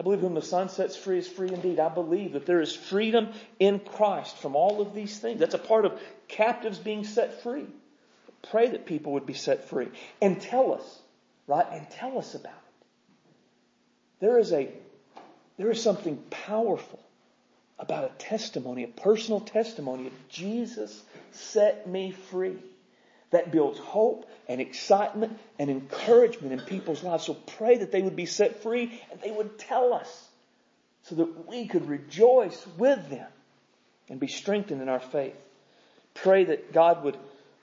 I 0.00 0.02
believe 0.02 0.20
whom 0.20 0.32
the 0.32 0.40
Son 0.40 0.70
sets 0.70 0.96
free 0.96 1.18
is 1.18 1.28
free 1.28 1.52
indeed. 1.52 1.78
I 1.78 1.90
believe 1.90 2.32
that 2.32 2.46
there 2.46 2.62
is 2.62 2.74
freedom 2.74 3.28
in 3.58 3.80
Christ 3.80 4.34
from 4.38 4.56
all 4.56 4.80
of 4.80 4.94
these 4.94 5.18
things. 5.18 5.38
That's 5.38 5.52
a 5.52 5.58
part 5.58 5.84
of 5.84 6.00
captives 6.26 6.78
being 6.78 7.04
set 7.04 7.42
free. 7.42 7.66
Pray 8.50 8.68
that 8.68 8.86
people 8.86 9.12
would 9.12 9.26
be 9.26 9.34
set 9.34 9.68
free. 9.68 9.88
And 10.22 10.40
tell 10.40 10.72
us, 10.72 11.02
right? 11.46 11.66
And 11.70 11.86
tell 11.90 12.16
us 12.16 12.34
about 12.34 12.46
it. 12.46 12.86
There 14.20 14.38
is 14.38 14.54
a, 14.54 14.70
there 15.58 15.70
is 15.70 15.82
something 15.82 16.16
powerful 16.30 17.00
about 17.78 18.04
a 18.04 18.14
testimony, 18.16 18.84
a 18.84 18.88
personal 18.88 19.40
testimony 19.40 20.06
of 20.06 20.28
Jesus 20.30 21.02
set 21.32 21.86
me 21.86 22.12
free. 22.12 22.56
That 23.30 23.52
builds 23.52 23.78
hope 23.78 24.28
and 24.48 24.60
excitement 24.60 25.38
and 25.58 25.70
encouragement 25.70 26.52
in 26.52 26.60
people's 26.60 27.02
lives. 27.02 27.24
So 27.24 27.34
pray 27.34 27.78
that 27.78 27.92
they 27.92 28.02
would 28.02 28.16
be 28.16 28.26
set 28.26 28.62
free 28.62 29.00
and 29.10 29.20
they 29.20 29.30
would 29.30 29.58
tell 29.58 29.92
us 29.92 30.28
so 31.04 31.14
that 31.14 31.48
we 31.48 31.66
could 31.66 31.88
rejoice 31.88 32.66
with 32.76 33.08
them 33.08 33.28
and 34.08 34.18
be 34.18 34.26
strengthened 34.26 34.82
in 34.82 34.88
our 34.88 35.00
faith. 35.00 35.36
Pray 36.14 36.44
that 36.44 36.72
God 36.72 37.04
would 37.04 37.16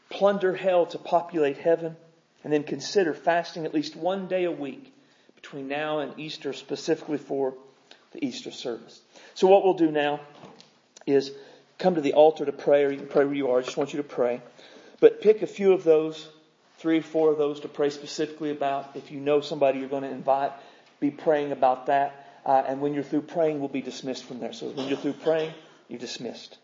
plunder 0.09 0.55
hell 0.55 0.85
to 0.87 0.97
populate 0.97 1.57
heaven, 1.57 1.95
and 2.43 2.53
then 2.53 2.63
consider 2.63 3.13
fasting 3.13 3.65
at 3.65 3.73
least 3.73 3.95
one 3.95 4.27
day 4.27 4.45
a 4.45 4.51
week 4.51 4.93
between 5.35 5.67
now 5.67 5.99
and 5.99 6.17
Easter, 6.17 6.53
specifically 6.53 7.17
for 7.17 7.53
the 8.13 8.25
Easter 8.25 8.51
service. 8.51 9.01
So 9.33 9.47
what 9.47 9.65
we'll 9.65 9.73
do 9.73 9.91
now 9.91 10.21
is 11.05 11.31
come 11.77 11.95
to 11.95 12.01
the 12.01 12.13
altar 12.13 12.45
to 12.45 12.51
pray, 12.53 12.85
or 12.85 12.91
you 12.91 12.97
can 12.97 13.07
pray 13.07 13.25
where 13.25 13.35
you 13.35 13.49
are. 13.51 13.59
I 13.59 13.63
just 13.63 13.75
want 13.75 13.93
you 13.93 13.97
to 13.97 14.07
pray. 14.07 14.41
But 14.99 15.21
pick 15.21 15.41
a 15.41 15.47
few 15.47 15.73
of 15.73 15.83
those, 15.83 16.27
three 16.77 16.99
or 16.99 17.03
four 17.03 17.31
of 17.31 17.37
those 17.37 17.59
to 17.61 17.67
pray 17.67 17.89
specifically 17.89 18.51
about. 18.51 18.95
If 18.95 19.11
you 19.11 19.19
know 19.19 19.41
somebody 19.41 19.79
you're 19.79 19.89
going 19.89 20.03
to 20.03 20.09
invite, 20.09 20.51
be 20.99 21.11
praying 21.11 21.51
about 21.51 21.87
that. 21.87 22.41
Uh, 22.45 22.63
and 22.67 22.81
when 22.81 22.93
you're 22.93 23.03
through 23.03 23.23
praying, 23.23 23.59
we'll 23.59 23.69
be 23.69 23.81
dismissed 23.81 24.23
from 24.23 24.39
there. 24.39 24.53
So 24.53 24.69
when 24.69 24.87
you're 24.87 24.97
through 24.97 25.13
praying, 25.13 25.53
you're 25.89 25.99
dismissed. 25.99 26.57